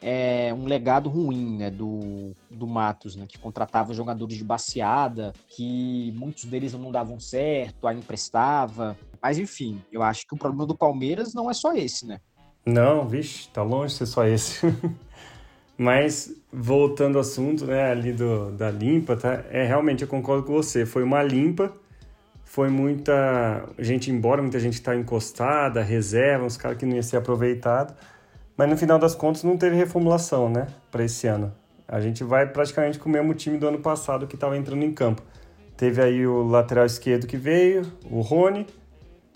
é 0.02 0.54
um 0.54 0.66
legado 0.66 1.10
ruim 1.10 1.58
né, 1.58 1.70
do, 1.70 2.32
do 2.50 2.66
Matos, 2.66 3.16
né, 3.16 3.26
que 3.28 3.38
contratava 3.38 3.94
jogadores 3.94 4.38
de 4.38 4.44
baseada, 4.44 5.34
que 5.50 6.14
muitos 6.16 6.46
deles 6.46 6.74
não 6.74 6.92
davam 6.92 7.20
certo, 7.20 7.86
aí 7.88 7.98
emprestava. 7.98 8.98
Mas 9.22 9.38
enfim, 9.38 9.82
eu 9.92 10.02
acho 10.02 10.26
que 10.26 10.34
o 10.34 10.38
problema 10.38 10.66
do 10.66 10.78
Palmeiras 10.78 11.34
não 11.34 11.50
é 11.50 11.54
só 11.54 11.76
esse, 11.76 12.06
né? 12.06 12.20
Não, 12.66 13.08
vixe, 13.08 13.50
tá 13.50 13.64
longe 13.64 13.94
de 13.94 14.00
ser 14.00 14.06
só 14.06 14.26
esse. 14.26 14.66
Mas, 15.80 16.36
voltando 16.52 17.16
ao 17.16 17.22
assunto, 17.22 17.66
né, 17.66 17.90
ali 17.90 18.12
do, 18.12 18.52
da 18.52 18.70
limpa, 18.70 19.16
tá? 19.16 19.46
É, 19.50 19.64
realmente, 19.64 20.02
eu 20.02 20.10
concordo 20.10 20.44
com 20.44 20.52
você. 20.52 20.86
Foi 20.86 21.02
uma 21.04 21.24
limpa, 21.24 21.72
foi 22.44 22.68
muita 22.68 23.64
gente 23.80 24.12
embora, 24.12 24.42
muita 24.42 24.60
gente 24.60 24.82
tá 24.82 24.94
encostada, 24.94 25.82
reserva, 25.82 26.44
uns 26.44 26.58
caras 26.58 26.78
que 26.78 26.86
não 26.86 26.98
ia 26.98 27.02
ser 27.02 27.16
aproveitado. 27.16 27.96
Mas, 28.58 28.70
no 28.70 28.76
final 28.76 29.00
das 29.00 29.16
contas, 29.16 29.46
não 29.46 29.56
teve 29.56 29.78
reformulação, 29.78 30.50
né, 30.50 30.68
para 30.92 31.06
esse 31.06 31.28
ano. 31.28 31.54
A 31.88 32.02
gente 32.02 32.26
vai 32.26 32.46
praticamente 32.46 33.00
com 33.00 33.08
o 33.08 33.12
mesmo 33.14 33.34
time 33.34 33.58
do 33.58 33.66
ano 33.66 33.80
passado 33.80 34.28
que 34.28 34.36
estava 34.36 34.58
entrando 34.58 34.84
em 34.84 34.92
campo. 34.92 35.24
Teve 35.78 36.02
aí 36.02 36.28
o 36.28 36.44
lateral 36.44 36.86
esquerdo 36.86 37.26
que 37.26 37.38
veio, 37.38 37.84
o 38.12 38.20
Rony, 38.20 38.68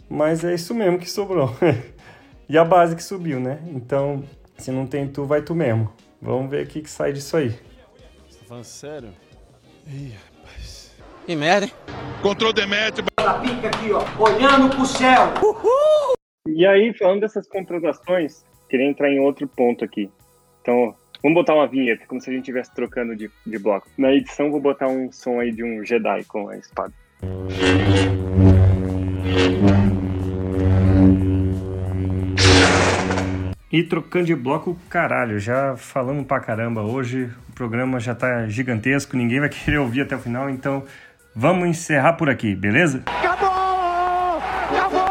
mas 0.09 0.43
é 0.43 0.53
isso 0.53 0.75
mesmo 0.75 0.99
que 0.99 1.09
sobrou. 1.09 1.55
e 2.49 2.57
a 2.57 2.65
base 2.65 2.97
que 2.97 3.03
subiu, 3.03 3.39
né? 3.39 3.59
Então, 3.67 4.25
se 4.57 4.71
não 4.71 4.85
tem 4.85 5.07
tu, 5.07 5.23
vai 5.23 5.41
tu 5.41 5.55
mesmo. 5.55 5.89
Vamos 6.23 6.49
ver 6.49 6.65
o 6.65 6.67
que, 6.67 6.81
que 6.81 6.89
sai 6.89 7.11
disso 7.11 7.35
aí. 7.35 7.49
Você 8.29 8.39
tá 8.39 8.45
falando 8.47 8.63
sério? 8.63 9.09
Ih, 9.85 10.13
rapaz. 10.37 10.95
Que 11.25 11.35
merda, 11.35 11.65
hein? 11.65 11.73
Control 12.21 12.53
Demetrio. 12.53 13.05
Ela 13.19 13.41
pica 13.41 13.67
aqui, 13.67 13.91
ó, 13.91 14.05
olhando 14.23 14.73
pro 14.73 14.85
céu. 14.85 15.33
Uhul! 15.43 16.13
E 16.47 16.65
aí, 16.65 16.93
falando 16.97 17.19
dessas 17.19 17.45
contratações, 17.45 18.45
queria 18.69 18.85
entrar 18.85 19.11
em 19.11 19.19
outro 19.19 19.45
ponto 19.49 19.83
aqui. 19.83 20.09
Então, 20.61 20.95
vamos 21.21 21.35
botar 21.35 21.55
uma 21.55 21.67
vinheta, 21.67 22.05
como 22.07 22.21
se 22.21 22.29
a 22.29 22.33
gente 22.33 22.43
estivesse 22.43 22.73
trocando 22.73 23.17
de, 23.17 23.29
de 23.45 23.59
bloco. 23.59 23.89
Na 23.97 24.13
edição, 24.13 24.49
vou 24.49 24.61
botar 24.61 24.87
um 24.87 25.11
som 25.11 25.41
aí 25.41 25.51
de 25.51 25.61
um 25.61 25.83
Jedi 25.83 26.23
com 26.23 26.47
a 26.47 26.55
espada. 26.55 26.93
E 33.73 33.81
trocando 33.81 34.25
de 34.25 34.35
bloco, 34.35 34.77
caralho, 34.87 35.39
já 35.39 35.75
falamos 35.75 36.27
pra 36.27 36.39
caramba 36.39 36.83
hoje, 36.83 37.31
o 37.49 37.53
programa 37.53 37.99
já 37.99 38.13
tá 38.13 38.47
gigantesco, 38.47 39.17
ninguém 39.17 39.39
vai 39.39 39.49
querer 39.49 39.79
ouvir 39.79 40.01
até 40.01 40.15
o 40.15 40.19
final, 40.19 40.47
então 40.47 40.83
vamos 41.35 41.67
encerrar 41.67 42.13
por 42.13 42.29
aqui, 42.29 42.53
beleza? 42.53 43.01
Acabou! 43.07 43.49
Acabou! 44.77 45.03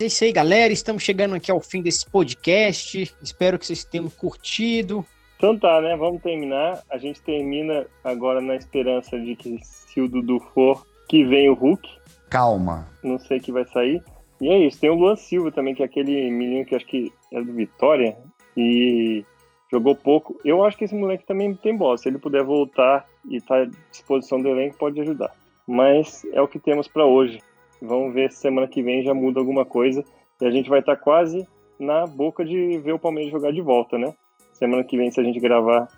É 0.00 0.06
isso 0.06 0.24
aí, 0.24 0.32
galera. 0.32 0.72
Estamos 0.72 1.02
chegando 1.02 1.34
aqui 1.34 1.50
ao 1.50 1.60
fim 1.60 1.82
desse 1.82 2.08
podcast. 2.08 3.14
Espero 3.22 3.58
que 3.58 3.66
vocês 3.66 3.84
tenham 3.84 4.08
curtido. 4.08 5.04
Então 5.36 5.58
tá, 5.58 5.82
né? 5.82 5.94
Vamos 5.98 6.22
terminar. 6.22 6.80
A 6.90 6.96
gente 6.96 7.20
termina 7.20 7.84
agora 8.02 8.40
na 8.40 8.56
esperança 8.56 9.20
de 9.20 9.36
que 9.36 9.58
se 9.62 10.00
o 10.00 10.08
Dudu 10.08 10.40
for, 10.54 10.86
que 11.06 11.26
vem 11.26 11.50
o 11.50 11.54
Hulk. 11.54 11.99
Calma. 12.30 12.86
Não 13.02 13.18
sei 13.18 13.38
o 13.38 13.40
que 13.40 13.52
vai 13.52 13.64
sair. 13.66 14.02
E 14.40 14.48
é 14.48 14.58
isso. 14.58 14.80
Tem 14.80 14.88
o 14.88 14.94
Luan 14.94 15.16
Silva 15.16 15.50
também, 15.50 15.74
que 15.74 15.82
é 15.82 15.86
aquele 15.86 16.30
menino 16.30 16.64
que 16.64 16.74
acho 16.74 16.86
que 16.86 17.12
é 17.32 17.42
do 17.42 17.52
Vitória 17.52 18.16
e 18.56 19.24
jogou 19.70 19.94
pouco. 19.94 20.38
Eu 20.44 20.64
acho 20.64 20.76
que 20.76 20.84
esse 20.84 20.94
moleque 20.94 21.26
também 21.26 21.54
tem 21.54 21.76
bola. 21.76 21.98
Se 21.98 22.08
ele 22.08 22.18
puder 22.18 22.42
voltar 22.42 23.06
e 23.28 23.40
tá 23.40 23.62
à 23.62 23.68
disposição 23.90 24.40
do 24.40 24.48
elenco, 24.48 24.78
pode 24.78 25.00
ajudar. 25.00 25.32
Mas 25.66 26.24
é 26.32 26.40
o 26.40 26.48
que 26.48 26.58
temos 26.58 26.88
para 26.88 27.04
hoje. 27.04 27.40
Vamos 27.82 28.14
ver 28.14 28.30
se 28.30 28.38
semana 28.38 28.68
que 28.68 28.82
vem 28.82 29.02
já 29.02 29.12
muda 29.12 29.40
alguma 29.40 29.64
coisa. 29.64 30.04
E 30.40 30.46
a 30.46 30.50
gente 30.50 30.70
vai 30.70 30.80
estar 30.80 30.96
quase 30.96 31.46
na 31.78 32.06
boca 32.06 32.44
de 32.44 32.78
ver 32.78 32.92
o 32.92 32.98
Palmeiras 32.98 33.32
jogar 33.32 33.52
de 33.52 33.60
volta, 33.60 33.98
né? 33.98 34.14
Semana 34.52 34.84
que 34.84 34.96
vem, 34.96 35.10
se 35.10 35.20
a 35.20 35.24
gente 35.24 35.40
gravar 35.40 35.88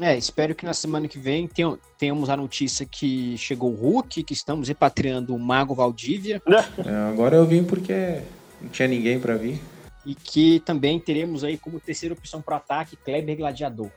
É, 0.00 0.16
espero 0.16 0.54
que 0.54 0.66
na 0.66 0.74
semana 0.74 1.06
que 1.06 1.18
vem 1.18 1.46
tenham- 1.46 1.78
tenhamos 1.96 2.28
a 2.28 2.36
notícia 2.36 2.84
que 2.84 3.36
chegou 3.38 3.70
o 3.70 3.74
Hulk, 3.76 4.24
que 4.24 4.32
estamos 4.32 4.68
repatriando 4.68 5.34
o 5.34 5.38
Mago 5.38 5.74
Valdívia 5.74 6.42
É, 6.84 7.10
agora 7.12 7.36
eu 7.36 7.46
vim 7.46 7.62
porque 7.62 8.20
não 8.60 8.68
tinha 8.70 8.88
ninguém 8.88 9.20
pra 9.20 9.36
vir. 9.36 9.60
e 10.04 10.14
que 10.14 10.58
também 10.60 10.98
teremos 10.98 11.44
aí 11.44 11.56
como 11.56 11.78
terceira 11.80 12.14
opção 12.14 12.42
para 12.42 12.56
ataque 12.56 12.96
Kleber 12.96 13.36
Gladiador. 13.36 13.88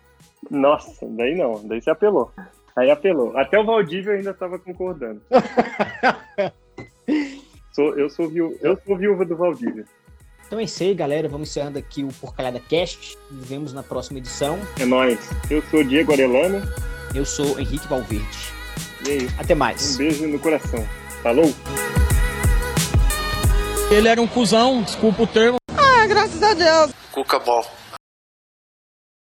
Nossa, 0.51 1.05
daí 1.09 1.35
não, 1.35 1.67
daí 1.67 1.81
você 1.81 1.89
apelou. 1.89 2.31
Aí 2.75 2.91
apelou. 2.91 3.35
Até 3.35 3.57
o 3.59 3.65
Valdívia 3.65 4.13
ainda 4.13 4.29
estava 4.31 4.59
concordando. 4.59 5.19
sou, 7.73 7.97
eu, 7.97 8.09
sou 8.09 8.29
viú, 8.29 8.55
eu 8.61 8.77
sou 8.85 8.97
viúva 8.97 9.25
do 9.25 9.35
Valdívia. 9.35 9.85
Então 10.47 10.59
é 10.59 10.63
isso 10.63 10.81
aí, 10.81 10.93
galera. 10.93 11.27
Vamos 11.27 11.49
encerrando 11.49 11.77
aqui 11.77 12.03
o 12.03 12.07
Porcalhada 12.07 12.59
Cast. 12.59 13.17
Nos 13.29 13.45
vemos 13.47 13.73
na 13.73 13.83
próxima 13.83 14.19
edição. 14.19 14.57
É 14.79 14.85
nóis. 14.85 15.19
Eu 15.49 15.61
sou 15.69 15.83
Diego 15.83 16.13
Arellano 16.13 16.61
Eu 17.13 17.25
sou 17.25 17.59
Henrique 17.59 17.87
Valverde. 17.87 18.25
e 19.05 19.09
é 19.11 19.15
isso. 19.17 19.35
Até 19.37 19.53
mais. 19.53 19.95
Um 19.95 19.97
beijo 19.97 20.27
no 20.27 20.39
coração. 20.39 20.87
Falou? 21.21 21.53
Ele 23.91 24.07
era 24.07 24.21
um 24.21 24.27
cuzão, 24.27 24.81
desculpa 24.83 25.23
o 25.23 25.27
termo. 25.27 25.57
Ah, 25.77 26.05
graças 26.07 26.41
a 26.41 26.53
Deus. 26.53 26.91
Cuca 27.11 27.39
ball. 27.39 27.65